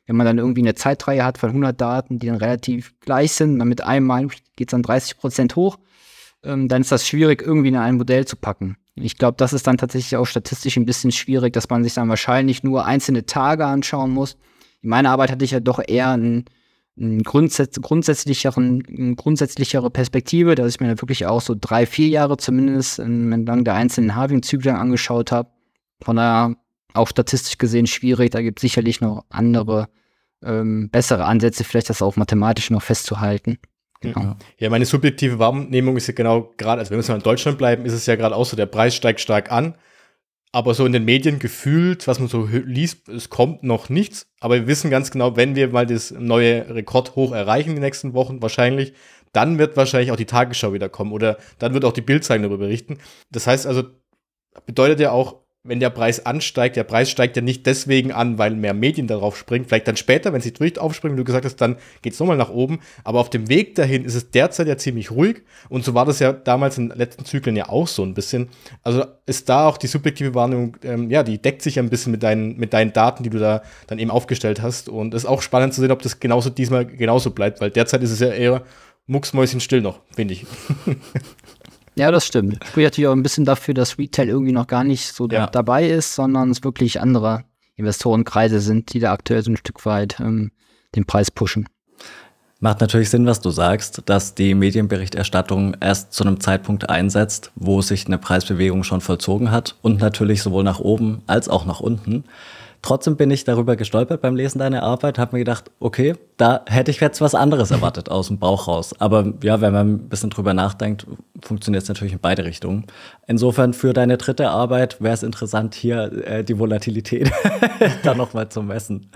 [0.09, 3.59] wenn man dann irgendwie eine Zeitreihe hat von 100 Daten, die dann relativ gleich sind,
[3.59, 4.27] dann mit einmal
[4.57, 5.79] geht es dann 30 Prozent hoch,
[6.43, 8.77] ähm, dann ist das schwierig, irgendwie in ein Modell zu packen.
[8.95, 12.09] Ich glaube, das ist dann tatsächlich auch statistisch ein bisschen schwierig, dass man sich dann
[12.09, 14.37] wahrscheinlich nur einzelne Tage anschauen muss.
[14.83, 16.45] In meiner Arbeit hatte ich ja doch eher einen,
[16.99, 22.09] einen grundsätz grundsätzlicheren, eine grundsätzlichere Perspektive, dass ich mir dann wirklich auch so drei, vier
[22.09, 25.51] Jahre zumindest entlang der einzelnen Halving-Zyklen angeschaut habe.
[26.03, 26.57] Von daher
[26.95, 28.31] auch statistisch gesehen schwierig.
[28.31, 29.89] Da gibt es sicherlich noch andere,
[30.43, 33.59] ähm, bessere Ansätze, vielleicht das auch mathematisch noch festzuhalten.
[34.01, 34.37] Genau.
[34.59, 37.85] Ja, meine subjektive Wahrnehmung ist ja genau gerade, also wenn wir mal in Deutschland bleiben,
[37.85, 39.75] ist es ja gerade auch so, der Preis steigt stark an.
[40.51, 44.31] Aber so in den Medien gefühlt, was man so liest, es kommt noch nichts.
[44.41, 48.15] Aber wir wissen ganz genau, wenn wir mal das neue Rekordhoch erreichen in den nächsten
[48.15, 48.95] Wochen, wahrscheinlich,
[49.33, 52.65] dann wird wahrscheinlich auch die Tagesschau wieder kommen oder dann wird auch die Bildzeitung darüber
[52.65, 52.99] berichten.
[53.31, 53.85] Das heißt also,
[54.65, 58.55] bedeutet ja auch, wenn der Preis ansteigt, der Preis steigt ja nicht deswegen an, weil
[58.55, 59.67] mehr Medien darauf springen.
[59.67, 62.39] Vielleicht dann später, wenn sie durch aufspringen, wie du gesagt hast, dann geht es nochmal
[62.39, 62.81] nach oben.
[63.05, 65.43] Aber auf dem Weg dahin ist es derzeit ja ziemlich ruhig.
[65.69, 68.49] Und so war das ja damals in den letzten Zyklen ja auch so ein bisschen.
[68.83, 72.23] Also ist da auch die subjektive Wahrnehmung, ähm, ja, die deckt sich ein bisschen mit
[72.23, 74.89] deinen, mit deinen Daten, die du da dann eben aufgestellt hast.
[74.89, 78.03] Und es ist auch spannend zu sehen, ob das genauso diesmal genauso bleibt, weil derzeit
[78.03, 78.63] ist es ja eher
[79.07, 80.47] mucksmäuschen still noch, finde ich.
[81.99, 82.65] Ja, das stimmt.
[82.65, 85.49] Spricht natürlich auch ein bisschen dafür, dass Retail irgendwie noch gar nicht so ja.
[85.49, 87.45] dabei ist, sondern es wirklich andere
[87.75, 90.53] Investorenkreise sind, die da aktuell so ein Stück weit ähm,
[90.95, 91.69] den Preis pushen.
[92.61, 97.83] Macht natürlich Sinn, was du sagst, dass die Medienberichterstattung erst zu einem Zeitpunkt einsetzt, wo
[97.83, 102.25] sich eine Preisbewegung schon vollzogen hat und natürlich sowohl nach oben als auch nach unten.
[102.81, 106.91] Trotzdem bin ich darüber gestolpert beim Lesen deiner Arbeit, habe mir gedacht, okay, da hätte
[106.91, 108.95] ich jetzt was anderes erwartet aus dem Bauch raus.
[109.01, 111.07] Aber ja, wenn man ein bisschen drüber nachdenkt,
[111.43, 112.85] funktioniert es natürlich in beide Richtungen.
[113.27, 117.31] Insofern für deine dritte Arbeit wäre es interessant, hier äh, die Volatilität
[118.05, 119.11] da nochmal zu messen.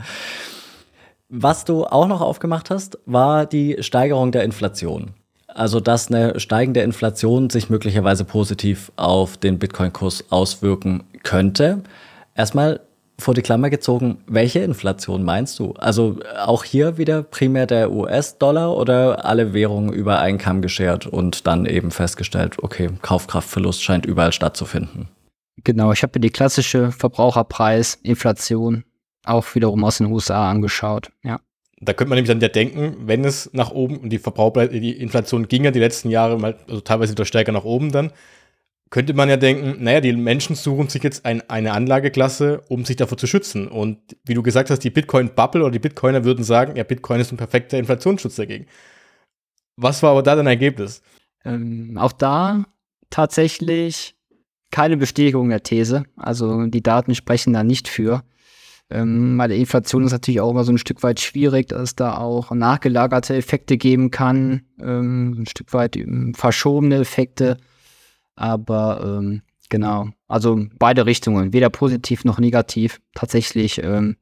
[1.28, 5.12] Was du auch noch aufgemacht hast, war die Steigerung der Inflation.
[5.46, 11.82] Also, dass eine steigende Inflation sich möglicherweise positiv auf den Bitcoin-Kurs auswirken könnte.
[12.34, 12.80] Erstmal
[13.23, 15.73] vor die Klammer gezogen, welche Inflation meinst du?
[15.75, 21.47] Also auch hier wieder primär der US-Dollar oder alle Währungen über einen Kamm geschert und
[21.47, 25.09] dann eben festgestellt, okay, Kaufkraftverlust scheint überall stattzufinden.
[25.64, 28.85] Genau, ich habe mir die klassische Verbraucherpreisinflation
[29.25, 31.41] auch wiederum aus den USA angeschaut, ja.
[31.85, 34.93] Da könnte man nämlich dann ja denken, wenn es nach oben und die Verbraucher, die
[34.93, 38.12] Inflation ging ja die letzten Jahre mal, also teilweise wieder stärker nach oben dann,
[38.93, 42.97] könnte man ja denken, naja, die Menschen suchen sich jetzt ein, eine Anlageklasse, um sich
[42.97, 43.66] davor zu schützen.
[43.66, 47.32] Und wie du gesagt hast, die Bitcoin-Bubble oder die Bitcoiner würden sagen, ja, Bitcoin ist
[47.32, 48.66] ein perfekter Inflationsschutz dagegen.
[49.76, 51.01] Was war aber da dein Ergebnis?
[51.43, 52.66] Ähm, auch da
[53.09, 54.14] tatsächlich
[54.70, 56.05] keine Bestätigung der These.
[56.16, 58.22] Also die Daten sprechen da nicht für.
[58.90, 62.18] Ähm, bei Inflation ist natürlich auch immer so ein Stück weit schwierig, dass es da
[62.18, 67.57] auch nachgelagerte Effekte geben kann, ähm, ein Stück weit ähm, verschobene Effekte.
[68.43, 74.16] Aber ähm, genau, also beide Richtungen, weder positiv noch negativ, tatsächlich ähm,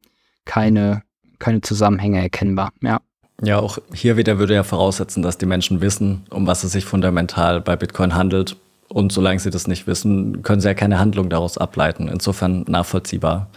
[0.45, 1.03] keine,
[1.39, 2.71] keine Zusammenhänge erkennbar.
[2.83, 3.01] Ja.
[3.43, 6.85] Ja, auch hier wieder würde ja voraussetzen, dass die Menschen wissen, um was es sich
[6.85, 8.57] fundamental bei Bitcoin handelt.
[8.89, 12.09] Und solange sie das nicht wissen, können sie ja keine Handlung daraus ableiten.
[12.09, 13.49] Insofern nachvollziehbar.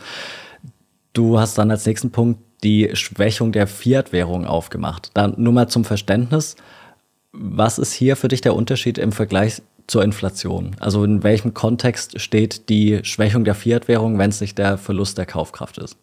[1.11, 5.11] Du hast dann als nächsten Punkt die Schwächung der Fiat-Währung aufgemacht.
[5.13, 6.55] Dann nur mal zum Verständnis.
[7.33, 10.75] Was ist hier für dich der Unterschied im Vergleich zur Inflation?
[10.79, 15.25] Also in welchem Kontext steht die Schwächung der Fiat-Währung, wenn es nicht der Verlust der
[15.25, 15.97] Kaufkraft ist?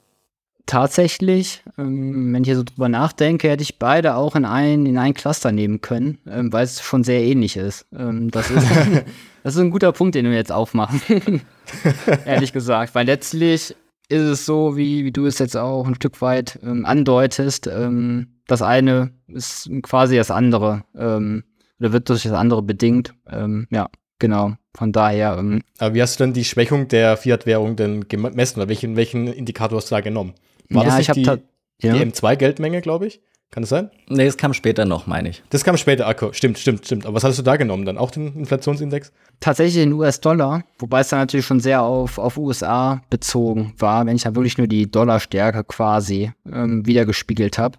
[0.67, 4.99] Tatsächlich, ähm, wenn ich hier so drüber nachdenke, hätte ich beide auch in ein, in
[4.99, 7.87] ein Cluster nehmen können, ähm, weil es schon sehr ähnlich ist.
[7.93, 8.67] Ähm, das, ist
[9.43, 11.43] das ist ein guter Punkt, den wir jetzt aufmachen.
[12.25, 13.75] Ehrlich gesagt, weil letztlich
[14.09, 17.67] ist es so, wie, wie du es jetzt auch ein Stück weit ähm, andeutest.
[17.67, 21.45] Ähm, das eine ist quasi das andere ähm,
[21.81, 23.15] oder wird durch das andere bedingt.
[23.29, 24.55] Ähm, ja, genau.
[24.77, 25.37] Von daher.
[25.39, 29.27] Ähm, Aber wie hast du denn die Schwächung der Fiat-Währung denn gemessen oder welchen, welchen
[29.27, 30.35] Indikator hast du da genommen?
[30.69, 31.41] War ja, das ich nicht habe
[31.81, 31.95] die, ja.
[31.95, 33.21] die M2-Geldmenge, glaube ich?
[33.51, 33.91] Kann das sein?
[34.09, 35.43] Nee, es kam später noch, meine ich.
[35.51, 37.05] Das kam später, ah, stimmt, stimmt, stimmt.
[37.05, 37.99] Aber was hast du da genommen dann?
[37.99, 39.11] Auch den Inflationsindex?
[39.41, 44.17] tatsächlich in US-Dollar, wobei es dann natürlich schon sehr auf, auf USA bezogen war, wenn
[44.17, 47.79] ich da wirklich nur die Dollarstärke quasi ähm, wiedergespiegelt habe.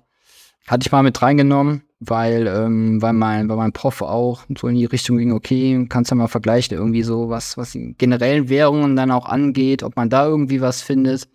[0.67, 4.75] Hatte ich mal mit reingenommen, weil, ähm, weil, mein, weil mein Prof auch so in
[4.75, 8.95] die Richtung ging, okay, kannst du mal vergleichen, irgendwie so, was, was die generellen Währungen
[8.95, 11.27] dann auch angeht, ob man da irgendwie was findet.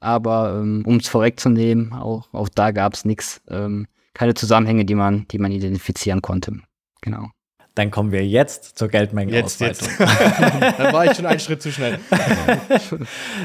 [0.00, 4.94] Aber ähm, um es vorwegzunehmen, auch, auch da gab es nichts, ähm, keine Zusammenhänge, die
[4.94, 6.54] man, die man identifizieren konnte.
[7.02, 7.28] Genau.
[7.76, 9.88] Dann kommen wir jetzt zur Jetzt, Geldmengenausweitung.
[9.88, 10.00] jetzt.
[10.78, 11.98] dann war ich schon einen Schritt zu schnell.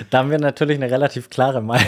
[0.10, 1.88] Da haben wir natürlich eine relativ klare Meinung.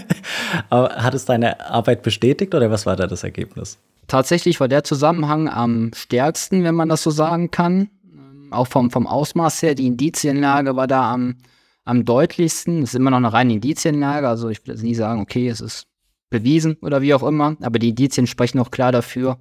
[0.70, 3.78] Aber hat es deine Arbeit bestätigt oder was war da das Ergebnis?
[4.06, 7.88] Tatsächlich war der Zusammenhang am stärksten, wenn man das so sagen kann.
[8.12, 11.36] Ähm, Auch vom, vom Ausmaß her, die Indizienlage war da am,
[11.84, 12.82] am deutlichsten.
[12.82, 15.60] Es ist immer noch eine reine Indizienlage, also ich will jetzt nie sagen, okay, es
[15.60, 15.86] ist
[16.30, 19.38] bewiesen oder wie auch immer, aber die Indizien sprechen auch klar dafür,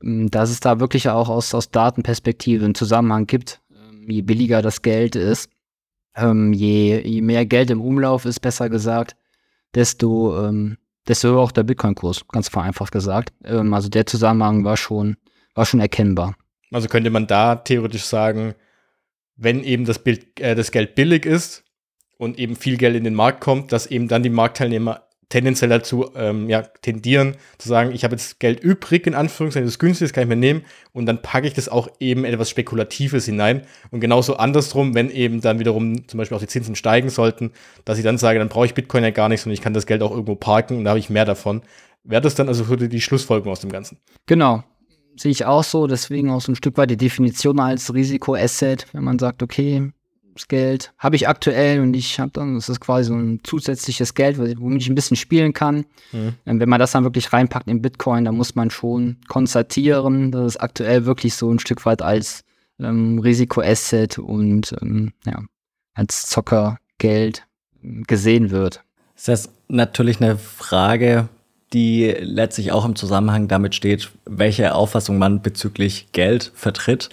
[0.00, 3.60] dass es da wirklich auch aus, aus Datenperspektive einen Zusammenhang gibt.
[3.70, 5.50] Ähm, Je billiger das Geld ist,
[6.14, 9.16] ähm, je, je mehr Geld im Umlauf ist, besser gesagt,
[9.74, 13.32] desto, ähm, desto höher auch der Bitcoin-Kurs, ganz vereinfacht gesagt.
[13.44, 15.16] Ähm, also der Zusammenhang war schon,
[15.54, 16.34] war schon erkennbar.
[16.72, 18.54] Also könnte man da theoretisch sagen,
[19.36, 21.64] wenn eben das, Bild, äh, das Geld billig ist
[22.18, 26.10] und eben viel Geld in den Markt kommt, dass eben dann die Marktteilnehmer tendenziell dazu
[26.14, 30.08] ähm, ja, tendieren, zu sagen, ich habe jetzt Geld übrig, in Anführungszeichen, das ist günstig,
[30.08, 30.62] das kann ich mir nehmen,
[30.92, 33.62] und dann packe ich das auch eben etwas Spekulatives hinein.
[33.90, 37.52] Und genauso andersrum, wenn eben dann wiederum zum Beispiel auch die Zinsen steigen sollten,
[37.84, 39.86] dass ich dann sage, dann brauche ich Bitcoin ja gar nicht, sondern ich kann das
[39.86, 41.62] Geld auch irgendwo parken und da habe ich mehr davon.
[42.04, 43.98] Wäre das dann also die Schlussfolgerung aus dem Ganzen?
[44.26, 44.62] Genau.
[45.16, 49.02] Sehe ich auch so, deswegen auch so ein Stück weit die Definition als Risikoasset, wenn
[49.02, 49.90] man sagt, okay,
[50.36, 54.14] das Geld habe ich aktuell und ich habe dann, das ist quasi so ein zusätzliches
[54.14, 55.86] Geld, womit ich ein bisschen spielen kann.
[56.12, 56.34] Mhm.
[56.44, 60.56] Wenn man das dann wirklich reinpackt in Bitcoin, dann muss man schon konstatieren, dass es
[60.56, 62.44] aktuell wirklich so ein Stück weit als
[62.78, 65.42] ähm, Risikoasset und ähm, ja,
[65.94, 67.46] als Zockergeld
[67.82, 68.82] ähm, gesehen wird.
[69.14, 71.28] Das ist natürlich eine Frage,
[71.72, 77.10] die letztlich auch im Zusammenhang damit steht, welche Auffassung man bezüglich Geld vertritt.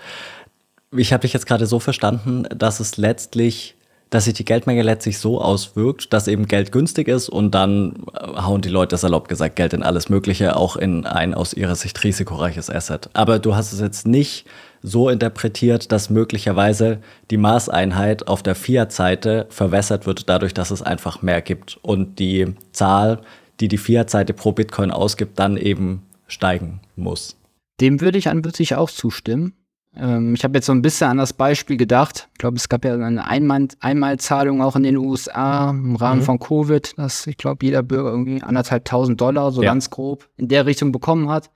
[0.95, 3.75] Ich habe dich jetzt gerade so verstanden, dass es letztlich,
[4.09, 8.41] dass sich die Geldmenge letztlich so auswirkt, dass eben Geld günstig ist und dann äh,
[8.41, 12.03] hauen die Leute salopp gesagt Geld in alles Mögliche, auch in ein aus ihrer Sicht
[12.03, 13.09] risikoreiches Asset.
[13.13, 14.45] Aber du hast es jetzt nicht
[14.83, 16.99] so interpretiert, dass möglicherweise
[17.31, 22.53] die Maßeinheit auf der Fiat-Seite verwässert wird, dadurch, dass es einfach mehr gibt und die
[22.71, 23.21] Zahl,
[23.61, 27.37] die die Fiat-Seite pro Bitcoin ausgibt, dann eben steigen muss.
[27.79, 29.53] Dem würde ich an sich auch zustimmen.
[29.95, 32.29] Ähm, ich habe jetzt so ein bisschen an das Beispiel gedacht.
[32.33, 36.25] Ich glaube, es gab ja eine Einmal Einmalzahlung auch in den USA im Rahmen Mhm.
[36.25, 39.69] von Covid, dass ich glaube, jeder Bürger irgendwie anderthalb tausend Dollar, so Ja.
[39.69, 41.51] ganz grob, in der Richtung bekommen hat.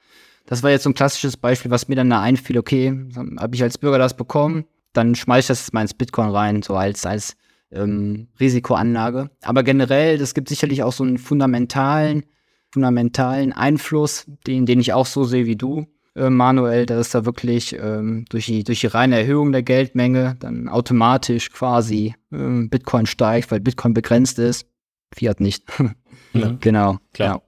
[0.46, 2.94] Das war jetzt so ein klassisches Beispiel, was mir dann da einfiel, okay,
[3.40, 6.62] habe ich als Bürger das bekommen, dann schmeiße ich das jetzt mal ins Bitcoin rein,
[6.62, 7.36] so als, als
[7.72, 9.30] ähm, Risikoanlage.
[9.42, 12.24] Aber generell, das gibt sicherlich auch so einen fundamentalen,
[12.72, 15.86] fundamentalen Einfluss, den, den ich auch so sehe wie du,
[16.18, 20.68] äh, Manuel, dass da wirklich ähm, durch, die, durch die reine Erhöhung der Geldmenge dann
[20.68, 24.68] automatisch quasi ähm, Bitcoin steigt, weil Bitcoin begrenzt ist.
[25.16, 25.64] Fiat nicht.
[26.34, 26.58] Ja.
[26.60, 26.98] genau.
[27.14, 27.36] Klar.
[27.36, 27.42] Ja.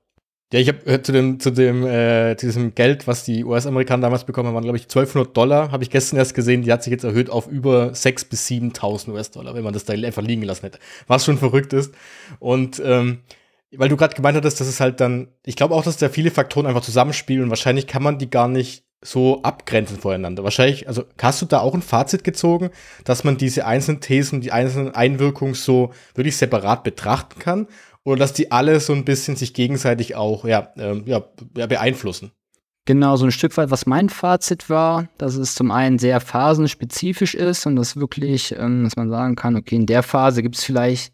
[0.51, 4.01] Ja, ich habe äh, zu dem, zu dem, äh, zu diesem Geld, was die US-Amerikaner
[4.01, 6.82] damals bekommen haben, waren, glaube ich, 1200 Dollar, habe ich gestern erst gesehen, die hat
[6.82, 10.41] sich jetzt erhöht auf über 6.000 bis 7.000 US-Dollar, wenn man das da einfach liegen
[10.41, 10.80] gelassen hätte.
[11.05, 11.93] Was schon verrückt ist.
[12.39, 13.20] Und ähm,
[13.76, 16.32] weil du gerade gemeint hattest, dass es halt dann, ich glaube auch, dass da viele
[16.32, 20.43] Faktoren einfach zusammenspielen und wahrscheinlich kann man die gar nicht so abgrenzen voneinander.
[20.43, 22.70] Wahrscheinlich, also hast du da auch ein Fazit gezogen,
[23.05, 27.67] dass man diese einzelnen Thesen, die einzelnen Einwirkungen so wirklich separat betrachten kann?
[28.03, 31.20] Oder dass die alle so ein bisschen sich gegenseitig auch ja, ähm, ja,
[31.53, 32.32] beeinflussen?
[32.86, 37.36] Genau, so ein Stück weit, was mein Fazit war, dass es zum einen sehr phasenspezifisch
[37.36, 40.63] ist und dass wirklich, ähm, dass man sagen kann, okay, in der Phase gibt es
[40.63, 41.13] vielleicht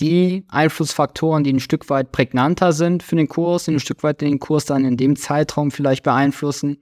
[0.00, 4.20] die Einflussfaktoren, die ein Stück weit prägnanter sind für den Kurs, die ein Stück weit
[4.20, 6.78] den Kurs dann in dem Zeitraum vielleicht beeinflussen.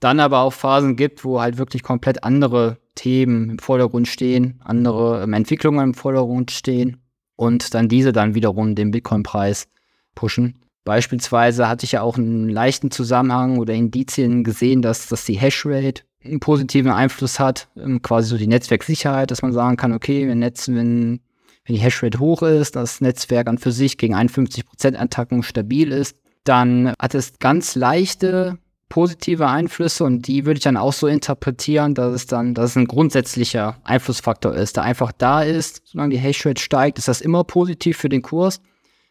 [0.00, 5.22] Dann aber auch Phasen gibt, wo halt wirklich komplett andere Themen im Vordergrund stehen, andere
[5.22, 6.98] ähm, Entwicklungen im Vordergrund stehen
[7.36, 9.68] und dann diese dann wiederum den Bitcoin-Preis
[10.14, 10.58] pushen.
[10.84, 16.02] Beispielsweise hatte ich ja auch einen leichten Zusammenhang oder Indizien gesehen, dass, dass die Hashrate
[16.24, 20.38] einen positiven Einfluss hat, ähm, quasi so die Netzwerksicherheit, dass man sagen kann, okay, wenn,
[20.38, 21.20] Netz, wenn
[21.68, 26.16] wenn die Hashrate hoch ist, das Netzwerk an für sich gegen 51% Attacken stabil ist,
[26.44, 28.58] dann hat es ganz leichte
[28.88, 32.76] positive Einflüsse und die würde ich dann auch so interpretieren, dass es dann, dass es
[32.76, 35.82] ein grundsätzlicher Einflussfaktor ist, der einfach da ist.
[35.84, 38.62] Solange die Hashrate steigt, ist das immer positiv für den Kurs.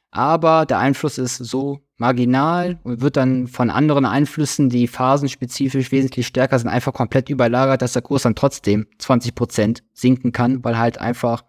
[0.10, 6.26] Aber der Einfluss ist so marginal und wird dann von anderen Einflüssen, die phasenspezifisch wesentlich
[6.26, 10.98] stärker sind, einfach komplett überlagert, dass der Kurs dann trotzdem 20% sinken kann, weil halt
[11.00, 11.44] einfach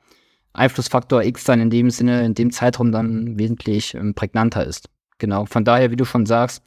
[0.58, 4.88] Einflussfaktor X dann in dem Sinne, in dem Zeitraum dann wesentlich ähm, prägnanter ist.
[5.18, 5.46] Genau.
[5.46, 6.62] Von daher, wie du schon sagst,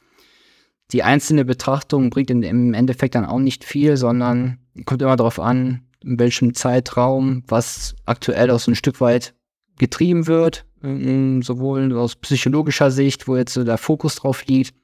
[0.92, 5.38] die einzelne Betrachtung bringt in, im Endeffekt dann auch nicht viel, sondern kommt immer darauf
[5.38, 9.34] an, in welchem Zeitraum, was aktuell auch so ein Stück weit
[9.78, 14.74] getrieben wird, ähm, sowohl aus psychologischer Sicht, wo jetzt so der Fokus drauf liegt.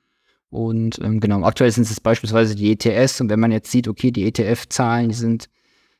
[0.51, 3.21] Und ähm, genau, aktuell sind es beispielsweise die ETS.
[3.21, 5.49] Und wenn man jetzt sieht, okay, die ETF-Zahlen, sind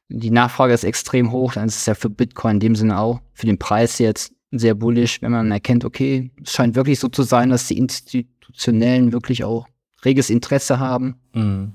[0.09, 3.21] die Nachfrage ist extrem hoch, dann ist es ja für Bitcoin in dem Sinne auch
[3.35, 7.23] für den Preis jetzt sehr bullisch, wenn man erkennt, okay, es scheint wirklich so zu
[7.23, 9.67] sein, dass die Institutionellen wirklich auch
[10.05, 11.73] reges Interesse haben mhm.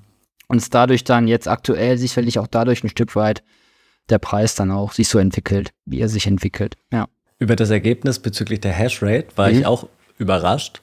[0.47, 3.43] und es dadurch dann jetzt aktuell sicherlich auch dadurch ein Stück weit
[4.09, 6.75] der Preis dann auch sich so entwickelt, wie er sich entwickelt.
[6.91, 7.07] Ja.
[7.39, 9.59] Über das Ergebnis bezüglich der Hashrate war mhm.
[9.59, 10.81] ich auch überrascht.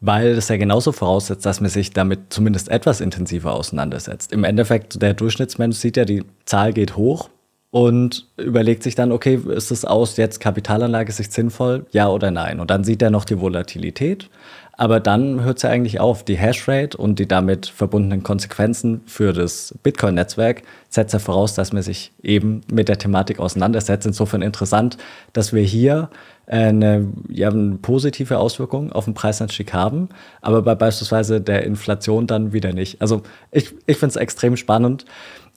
[0.00, 4.32] Weil es ja genauso voraussetzt, dass man sich damit zumindest etwas intensiver auseinandersetzt.
[4.32, 7.30] Im Endeffekt, der Durchschnittsmensch sieht ja, die Zahl geht hoch
[7.70, 12.60] und überlegt sich dann, okay, ist es aus jetzt Kapitalanlage sich sinnvoll, ja oder nein?
[12.60, 14.30] Und dann sieht er noch die Volatilität,
[14.78, 16.24] aber dann hört es ja eigentlich auf.
[16.24, 21.82] Die Hashrate und die damit verbundenen Konsequenzen für das Bitcoin-Netzwerk setzt ja voraus, dass man
[21.82, 24.06] sich eben mit der Thematik auseinandersetzt.
[24.06, 24.98] Insofern interessant,
[25.32, 26.10] dass wir hier
[26.46, 30.08] eine, ja, eine positive Auswirkung auf den Preisanstieg haben,
[30.40, 33.00] aber bei beispielsweise der Inflation dann wieder nicht.
[33.00, 35.04] Also ich, ich finde es extrem spannend.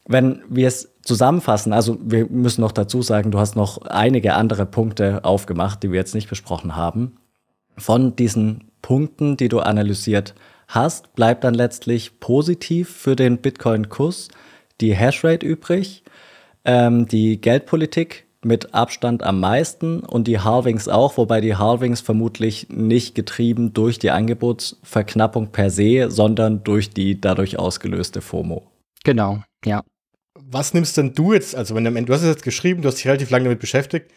[0.08, 4.66] Wenn wir es zusammenfassen, also wir müssen noch dazu sagen, du hast noch einige andere
[4.66, 7.18] Punkte aufgemacht, die wir jetzt nicht besprochen haben.
[7.78, 10.34] Von diesen Punkten, die du analysiert
[10.68, 14.30] hast, bleibt dann letztlich positiv für den Bitcoin-Kurs
[14.82, 16.04] die Hashrate übrig,
[16.66, 22.68] ähm, die Geldpolitik mit Abstand am meisten und die Halvings auch, wobei die Halvings vermutlich
[22.70, 28.64] nicht getrieben durch die Angebotsverknappung per se, sondern durch die dadurch ausgelöste FOMO.
[29.04, 29.84] Genau, ja.
[30.36, 32.96] Was nimmst denn du jetzt, also wenn du, du hast es jetzt geschrieben, du hast
[32.96, 34.10] dich relativ lange damit beschäftigt,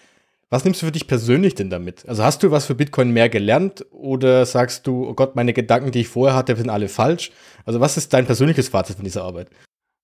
[0.50, 2.06] was nimmst du für dich persönlich denn damit?
[2.06, 5.92] Also hast du was für Bitcoin mehr gelernt oder sagst du, oh Gott, meine Gedanken,
[5.92, 7.32] die ich vorher hatte, sind alle falsch?
[7.64, 9.48] Also was ist dein persönliches Fazit von dieser Arbeit?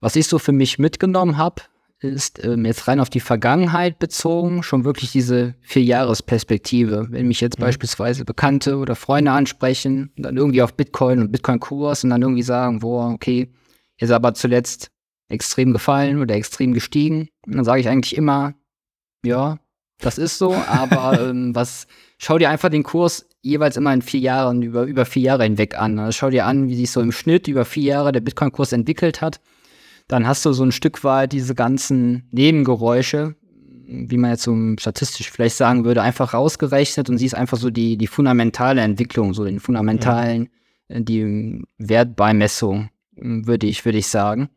[0.01, 1.63] Was ich so für mich mitgenommen habe,
[2.01, 7.09] ist ähm, jetzt rein auf die Vergangenheit bezogen, schon wirklich diese Vierjahresperspektive.
[7.11, 7.65] Wenn mich jetzt mhm.
[7.65, 12.81] beispielsweise Bekannte oder Freunde ansprechen, dann irgendwie auf Bitcoin und Bitcoin-Kurs und dann irgendwie sagen,
[12.81, 13.53] boah, okay,
[13.99, 14.91] ist aber zuletzt
[15.29, 17.29] extrem gefallen oder extrem gestiegen.
[17.47, 18.55] Und dann sage ich eigentlich immer,
[19.25, 19.59] ja,
[20.01, 21.89] das ist so, aber ähm, was,
[22.19, 25.77] schau dir einfach den Kurs jeweils immer in vier Jahren, über, über vier Jahre hinweg
[25.77, 25.99] an.
[25.99, 29.21] Also schau dir an, wie sich so im Schnitt über vier Jahre der Bitcoin-Kurs entwickelt
[29.21, 29.41] hat
[30.09, 33.37] dann hast du so ein Stück weit diese ganzen Nebengeräusche,
[33.87, 37.97] wie man jetzt so statistisch vielleicht sagen würde, einfach rausgerechnet und siehst einfach so die,
[37.97, 40.49] die fundamentale Entwicklung, so den fundamentalen,
[40.89, 41.01] ja.
[41.01, 44.49] die Wertbeimessung, würde ich, würde ich sagen.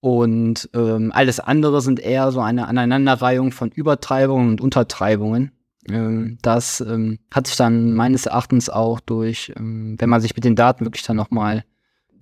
[0.00, 5.52] Und ähm, alles andere sind eher so eine Aneinanderreihung von Übertreibungen und Untertreibungen.
[5.88, 10.44] Ähm, das ähm, hat sich dann meines Erachtens auch durch, ähm, wenn man sich mit
[10.44, 11.64] den Daten wirklich dann nochmal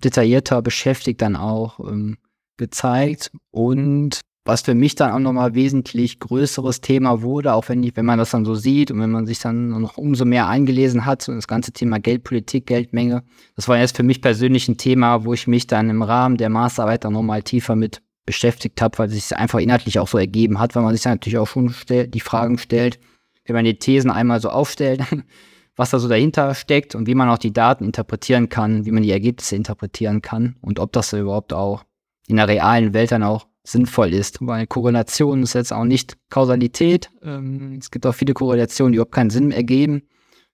[0.03, 2.17] detaillierter beschäftigt, dann auch ähm,
[2.57, 3.31] gezeigt.
[3.51, 8.05] Und was für mich dann auch nochmal wesentlich größeres Thema wurde, auch wenn, die, wenn
[8.05, 11.21] man das dann so sieht und wenn man sich dann noch umso mehr eingelesen hat,
[11.21, 13.23] so das ganze Thema Geldpolitik, Geldmenge.
[13.55, 16.49] Das war jetzt für mich persönlich ein Thema, wo ich mich dann im Rahmen der
[16.49, 20.59] Masterarbeit dann nochmal tiefer mit beschäftigt habe, weil es sich einfach inhaltlich auch so ergeben
[20.59, 22.99] hat, weil man sich dann natürlich auch schon die Fragen stellt,
[23.45, 25.01] wenn man die Thesen einmal so aufstellt,
[25.75, 29.03] was da so dahinter steckt und wie man auch die Daten interpretieren kann, wie man
[29.03, 31.83] die Ergebnisse interpretieren kann und ob das überhaupt auch
[32.27, 37.09] in der realen Welt dann auch sinnvoll ist, weil Korrelation ist jetzt auch nicht Kausalität.
[37.21, 40.03] Ähm, es gibt auch viele Korrelationen, die überhaupt keinen Sinn ergeben.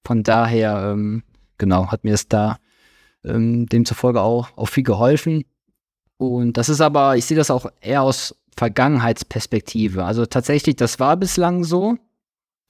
[0.04, 1.24] Von daher, ähm,
[1.58, 2.58] genau, hat mir es da
[3.24, 5.46] ähm, demzufolge auch, auch viel geholfen.
[6.18, 10.04] Und das ist aber, ich sehe das auch eher aus Vergangenheitsperspektive.
[10.04, 11.98] Also tatsächlich, das war bislang so.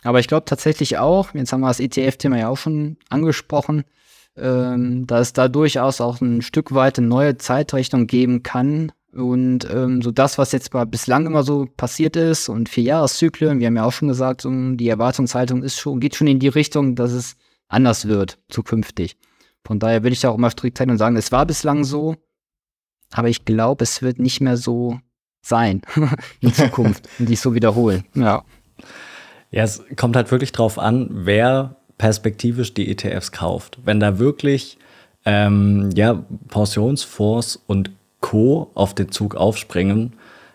[0.04, 3.84] Aber ich glaube tatsächlich auch, jetzt haben wir das ETF-Thema ja auch schon angesprochen,
[4.38, 9.68] ähm, dass es da durchaus auch ein Stück weit eine neue Zeitrechnung geben kann, und
[9.72, 13.68] ähm, so das, was jetzt mal bislang immer so passiert ist und vier Jahreszyklen, wir
[13.68, 16.96] haben ja auch schon gesagt, so, die Erwartungshaltung ist schon, geht schon in die Richtung,
[16.96, 17.36] dass es
[17.68, 19.18] anders wird zukünftig.
[19.66, 22.16] Von daher will ich da auch immer strikt sein und sagen, es war bislang so,
[23.12, 25.00] aber ich glaube, es wird nicht mehr so
[25.42, 25.82] sein
[26.42, 28.04] in Zukunft und sich so wiederholen.
[28.14, 28.44] Ja.
[29.50, 33.80] Ja, es kommt halt wirklich drauf an, wer perspektivisch die ETFs kauft.
[33.84, 34.78] Wenn da wirklich
[35.28, 37.92] ähm, ja, Pensionsfonds und
[38.22, 38.72] Co.
[38.74, 40.14] auf den Zug aufspringen.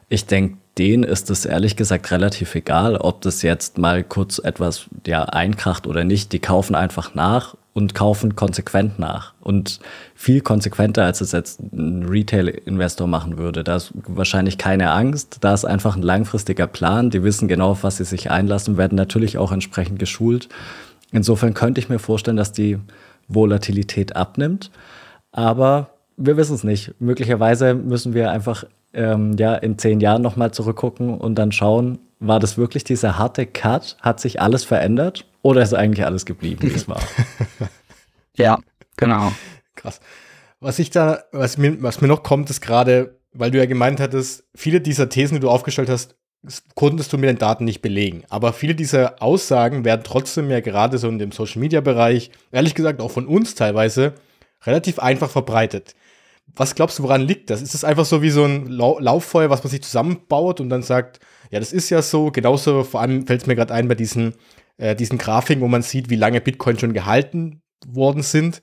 [0.09, 4.87] Ich denke, denen ist es ehrlich gesagt relativ egal, ob das jetzt mal kurz etwas
[5.07, 6.33] ja, einkracht oder nicht.
[6.33, 9.35] Die kaufen einfach nach und kaufen konsequent nach.
[9.41, 9.81] Und
[10.15, 13.65] viel konsequenter, als es jetzt ein Retail-Investor machen würde.
[13.65, 15.39] Da ist wahrscheinlich keine Angst.
[15.43, 17.11] Da ist einfach ein langfristiger Plan.
[17.11, 20.49] Die wissen genau, auf was sie sich einlassen, werden natürlich auch entsprechend geschult.
[21.13, 22.79] Insofern könnte ich mir vorstellen, dass die
[23.29, 24.71] Volatilität abnimmt.
[25.31, 26.95] Aber wir wissen es nicht.
[27.01, 32.39] Möglicherweise müssen wir einfach ähm, ja, in zehn Jahren nochmal zurückgucken und dann schauen, war
[32.39, 33.97] das wirklich dieser harte Cut?
[34.01, 37.01] Hat sich alles verändert oder ist eigentlich alles geblieben, wie es war?
[38.37, 38.59] ja,
[38.97, 39.33] genau.
[39.75, 40.01] Krass.
[40.61, 43.99] Was ich da, was mir, was mir noch kommt, ist gerade, weil du ja gemeint
[43.99, 46.15] hattest, viele dieser Thesen, die du aufgestellt hast,
[46.75, 48.25] konntest du mit den Daten nicht belegen.
[48.29, 52.75] Aber viele dieser Aussagen werden trotzdem ja gerade so in dem Social Media Bereich, ehrlich
[52.75, 54.15] gesagt auch von uns teilweise,
[54.65, 55.95] relativ einfach verbreitet.
[56.55, 57.63] Was glaubst du, woran liegt das?
[57.63, 60.83] Ist es einfach so wie so ein Lau Lauffeuer, was man sich zusammenbaut und dann
[60.83, 61.21] sagt,
[61.51, 62.31] ja, das ist ja so.
[62.31, 64.35] Genauso, vor allem fällt es mir gerade ein bei diesen,
[64.77, 68.63] äh, diesen Grafiken, wo man sieht, wie lange Bitcoin schon gehalten worden sind,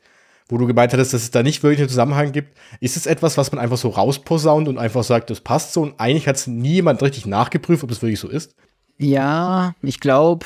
[0.50, 2.58] wo du gemeint hattest, dass es da nicht wirklich einen Zusammenhang gibt.
[2.82, 6.00] Ist es etwas, was man einfach so rausposaunt und einfach sagt, das passt so und
[6.00, 8.56] eigentlich hat es nie jemand richtig nachgeprüft, ob es wirklich so ist?
[8.97, 10.45] Ja, ich glaube,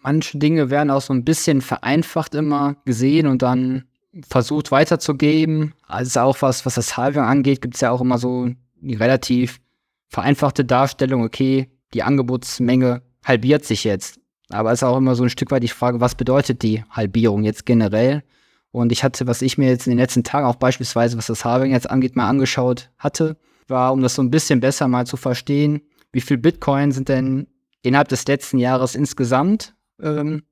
[0.00, 3.84] manche Dinge werden auch so ein bisschen vereinfacht immer gesehen und dann
[4.28, 5.74] versucht weiterzugeben.
[5.86, 8.48] Also auch was, was das Halving angeht, gibt es ja auch immer so
[8.80, 9.60] die relativ
[10.08, 14.20] vereinfachte Darstellung, okay, die Angebotsmenge halbiert sich jetzt.
[14.48, 17.44] Aber es ist auch immer so ein Stück weit die Frage, was bedeutet die Halbierung
[17.44, 18.24] jetzt generell?
[18.72, 21.44] Und ich hatte, was ich mir jetzt in den letzten Tagen auch beispielsweise, was das
[21.44, 23.36] Halving jetzt angeht, mal angeschaut hatte,
[23.68, 27.46] war, um das so ein bisschen besser mal zu verstehen, wie viel Bitcoin sind denn
[27.82, 30.42] innerhalb des letzten Jahres insgesamt ähm,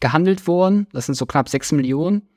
[0.00, 0.86] gehandelt worden?
[0.92, 2.28] Das sind so knapp sechs Millionen.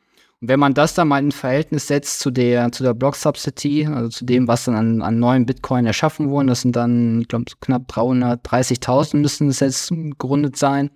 [0.42, 3.88] Und wenn man das dann mal in Verhältnis setzt zu der, zu der Block Subsidy,
[3.88, 7.28] also zu dem, was dann an, an neuen Bitcoin erschaffen wurden, das sind dann, ich
[7.28, 10.90] glaube, knapp 330.000 müssten es jetzt gerundet sein,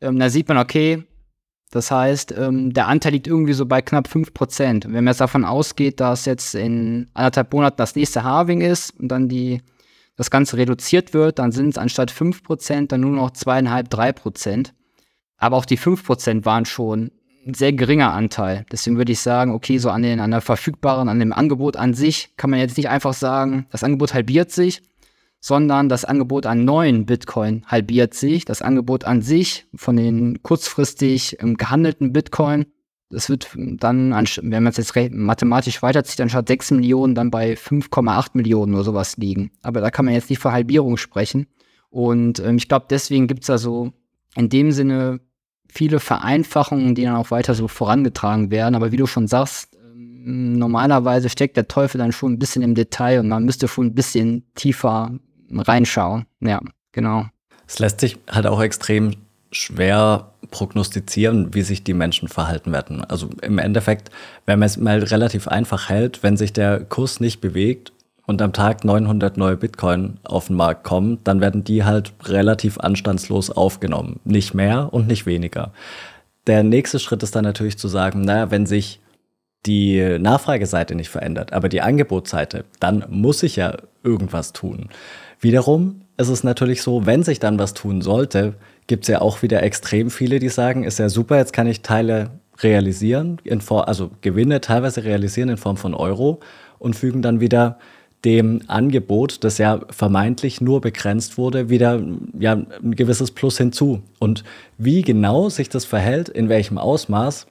[0.00, 1.04] ähm, da sieht man, okay,
[1.70, 4.86] das heißt, ähm, der Anteil liegt irgendwie so bei knapp 5%.
[4.86, 8.98] Und wenn man jetzt davon ausgeht, dass jetzt in anderthalb Monaten das nächste Halving ist
[8.98, 9.62] und dann die,
[10.16, 14.70] das Ganze reduziert wird, dann sind es anstatt 5% dann nur noch 2,5, 3%.
[15.36, 17.12] Aber auch die 5% waren schon
[17.46, 18.66] ein sehr geringer Anteil.
[18.70, 21.94] Deswegen würde ich sagen, okay, so an, den, an der verfügbaren, an dem Angebot an
[21.94, 24.82] sich kann man jetzt nicht einfach sagen, das Angebot halbiert sich,
[25.40, 28.44] sondern das Angebot an neuen Bitcoin halbiert sich.
[28.44, 32.66] Das Angebot an sich von den kurzfristig ähm, gehandelten Bitcoin,
[33.08, 38.30] das wird dann, wenn man es jetzt mathematisch weiterzieht, anstatt 6 Millionen dann bei 5,8
[38.34, 39.50] Millionen oder sowas liegen.
[39.62, 41.46] Aber da kann man jetzt nicht von Halbierung sprechen.
[41.88, 43.92] Und ähm, ich glaube, deswegen gibt es da so
[44.36, 45.20] in dem Sinne
[45.68, 48.76] viele Vereinfachungen, die dann auch weiter so vorangetragen werden.
[48.76, 52.76] Aber wie du schon sagst, ähm, normalerweise steckt der Teufel dann schon ein bisschen im
[52.76, 55.18] Detail und man müsste schon ein bisschen tiefer
[55.52, 56.26] reinschauen.
[56.40, 56.60] Ja,
[56.92, 57.26] genau.
[57.66, 59.14] Es lässt sich halt auch extrem
[59.52, 63.04] schwer prognostizieren, wie sich die Menschen verhalten werden.
[63.04, 64.10] Also im Endeffekt,
[64.46, 67.92] wenn man es mal relativ einfach hält, wenn sich der Kurs nicht bewegt
[68.26, 72.78] und am Tag 900 neue Bitcoin auf den Markt kommen, dann werden die halt relativ
[72.78, 74.20] anstandslos aufgenommen.
[74.24, 75.72] Nicht mehr und nicht weniger.
[76.46, 79.00] Der nächste Schritt ist dann natürlich zu sagen, naja, wenn sich
[79.66, 84.88] die Nachfrageseite nicht verändert, aber die Angebotsseite, dann muss sich ja irgendwas tun.
[85.40, 88.54] Wiederum ist es natürlich so, wenn sich dann was tun sollte,
[88.86, 91.80] gibt es ja auch wieder extrem viele, die sagen, ist ja super, jetzt kann ich
[91.80, 96.40] Teile realisieren, Form, also Gewinne teilweise realisieren in Form von Euro
[96.78, 97.78] und fügen dann wieder
[98.24, 102.02] dem Angebot, das ja vermeintlich nur begrenzt wurde, wieder
[102.38, 104.02] ja, ein gewisses Plus hinzu.
[104.18, 104.44] Und
[104.76, 107.46] wie genau sich das verhält, in welchem Ausmaß,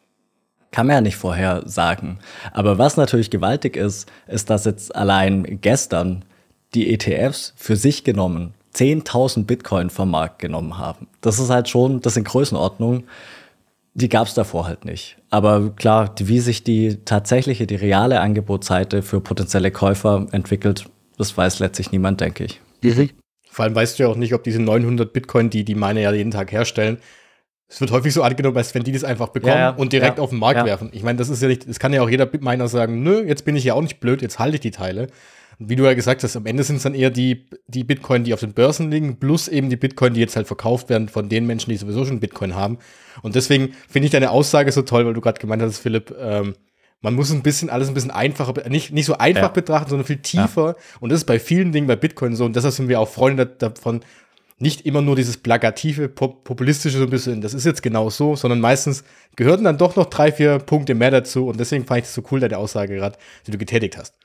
[0.72, 2.20] kann man ja nicht vorher sagen.
[2.52, 6.24] Aber was natürlich gewaltig ist, ist, dass jetzt allein gestern
[6.74, 11.08] die ETFs für sich genommen 10.000 Bitcoin vom Markt genommen haben.
[11.22, 13.06] Das ist halt schon, das sind Größenordnungen,
[13.94, 15.18] die gab es davor halt nicht.
[15.30, 20.86] Aber klar, wie sich die tatsächliche, die reale Angebotsseite für potenzielle Käufer entwickelt,
[21.18, 22.62] das weiß letztlich niemand, denke ich.
[23.50, 26.14] Vor allem weißt du ja auch nicht, ob diese 900 Bitcoin, die die Miner ja
[26.14, 27.00] jeden Tag herstellen,
[27.68, 30.18] es wird häufig so angenommen, als wenn die das einfach bekommen Ja, ja, und direkt
[30.18, 30.66] ja, auf den Markt ja.
[30.66, 30.90] werfen.
[30.92, 33.46] Ich meine, das ist ja nicht, das kann ja auch jeder Miner sagen, nö, jetzt
[33.46, 35.08] bin ich ja auch nicht blöd, jetzt halte ich die Teile.
[35.60, 38.24] Und wie du ja gesagt hast, am Ende sind es dann eher die, die Bitcoin,
[38.24, 41.28] die auf den Börsen liegen, plus eben die Bitcoin, die jetzt halt verkauft werden von
[41.28, 42.78] den Menschen, die sowieso schon Bitcoin haben.
[43.22, 46.56] Und deswegen finde ich deine Aussage so toll, weil du gerade gemeint hast, Philipp, ähm,
[47.02, 49.48] man muss ein bisschen alles ein bisschen einfacher, nicht, nicht so einfach Ja.
[49.50, 50.76] betrachten, sondern viel tiefer.
[51.00, 52.46] Und das ist bei vielen Dingen bei Bitcoin so.
[52.46, 54.02] Und deshalb sind wir auch Freunde davon,
[54.60, 58.36] nicht immer nur dieses plakative, pop populistische so ein bisschen, das ist jetzt genau so,
[58.36, 59.06] sondern meistens
[59.38, 61.48] gehörten dann doch noch drei, vier Punkte mehr dazu.
[61.48, 64.16] Und deswegen fand ich das so cool, deine Aussage gerade, die du getätigt hast.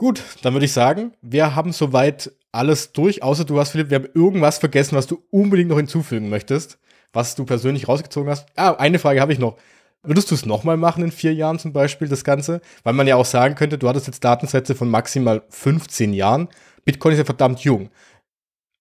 [0.00, 3.96] Gut, dann würde ich sagen, wir haben soweit alles durch, außer du hast, Philipp, wir
[3.96, 6.78] haben irgendwas vergessen, was du unbedingt noch hinzufügen möchtest,
[7.12, 8.46] was du persönlich rausgezogen hast.
[8.56, 9.58] Ah, eine Frage habe ich noch.
[10.02, 12.62] Würdest du es nochmal machen in vier Jahren zum Beispiel, das Ganze?
[12.82, 16.48] Weil man ja auch sagen könnte, du hattest jetzt Datensätze von maximal 15 Jahren.
[16.86, 17.90] Bitcoin ist ja verdammt jung.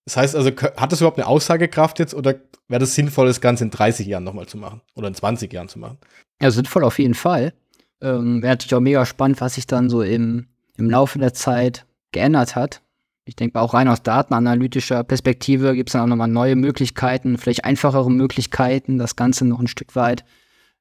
[0.05, 2.36] Das heißt also, hat das überhaupt eine Aussagekraft jetzt oder
[2.70, 4.80] wäre das sinnvoll, das Ganze in 30 Jahren nochmal zu machen?
[4.95, 5.97] Oder in 20 Jahren zu machen?
[6.41, 7.51] Ja, sinnvoll auf jeden Fall.
[7.99, 10.47] Ähm, Wäre natürlich auch mega spannend, was sich dann so im,
[10.80, 12.82] im Laufe der Zeit geändert hat.
[13.25, 17.63] Ich denke auch rein aus datenanalytischer Perspektive gibt es dann auch nochmal neue Möglichkeiten, vielleicht
[17.63, 20.25] einfachere Möglichkeiten, das Ganze noch ein Stück weit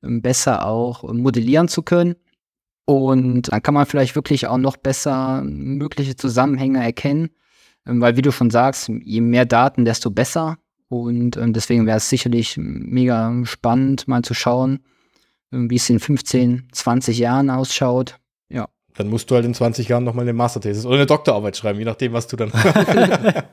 [0.03, 2.14] ähm, besser auch ähm, modellieren zu können.
[2.86, 7.28] Und dann kann man vielleicht wirklich auch noch besser mögliche Zusammenhänge erkennen,
[7.86, 10.57] ähm, weil wie du schon sagst, je mehr Daten, desto besser.
[10.88, 14.78] Und deswegen wäre es sicherlich mega spannend, mal zu schauen,
[15.51, 18.18] wie es in 15, 20 Jahren ausschaut.
[18.49, 18.68] Ja.
[18.99, 21.84] Dann musst du halt in 20 Jahren nochmal eine Masterthesis oder eine Doktorarbeit schreiben, je
[21.84, 22.51] nachdem, was du dann.
[22.51, 23.44] Sehr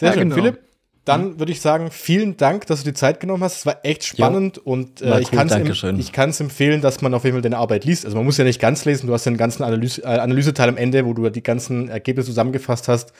[0.00, 0.34] Ja, schön, genau.
[0.34, 0.58] Philipp.
[1.04, 3.58] Dann würde ich sagen, vielen Dank, dass du die Zeit genommen hast.
[3.58, 5.30] Es war echt spannend und war äh, ich
[6.12, 8.06] kann es empfehlen, dass man auf jeden Fall deine Arbeit liest.
[8.06, 10.70] Also man muss ja nicht ganz lesen, du hast ja einen ganzen Analyse, äh, Analyseteil
[10.70, 13.12] am Ende, wo du die ganzen Ergebnisse zusammengefasst hast.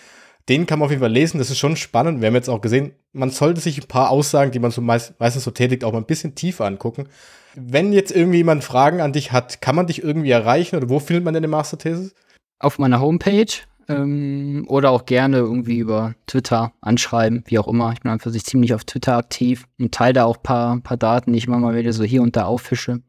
[0.49, 2.21] Den kann man auf jeden Fall lesen, das ist schon spannend.
[2.21, 5.15] Wir haben jetzt auch gesehen, man sollte sich ein paar Aussagen, die man so meist,
[5.21, 7.09] meistens so tätigt, auch mal ein bisschen tiefer angucken.
[7.57, 10.99] Wenn jetzt irgendwie jemand Fragen an dich hat, kann man dich irgendwie erreichen oder wo
[10.99, 12.15] findet man deine Masterthesis?
[12.59, 13.47] Auf meiner Homepage
[13.89, 17.93] ähm, oder auch gerne irgendwie über Twitter anschreiben, wie auch immer.
[17.93, 20.97] Ich bin einfach sich ziemlich auf Twitter aktiv und teile da auch ein paar, paar
[20.97, 23.01] Daten, die ich immer mal wieder so hier und da auffische.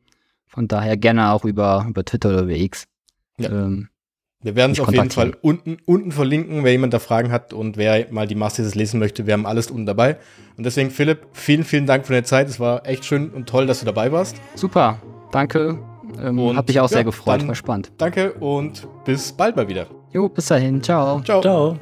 [0.48, 2.86] Von daher gerne auch über, über Twitter oder über X.
[3.38, 3.50] Ja.
[3.50, 3.89] Ähm,
[4.46, 7.78] Wir werden es auf jeden Fall unten, unten verlinken, wer jemand da Fragen hat und
[7.78, 9.26] wer mal die Masterthesis lesen möchte.
[9.26, 10.18] Wir haben alles unten dabei.
[10.56, 12.48] Und deswegen, Philipp, vielen, vielen Dank für deine Zeit.
[12.48, 14.36] Es war echt schön und toll, dass du dabei warst.
[14.54, 15.00] super,
[15.32, 15.80] danke.
[16.22, 17.91] Ähm, Und hat mich auch ja, sehr gefreut, dann- war spannend.
[17.98, 19.88] Danke und bis bald mal wieder.
[20.14, 21.22] Jo, bis dahin, ciao.
[21.24, 21.41] Ciao.
[21.41, 21.78] Ciao.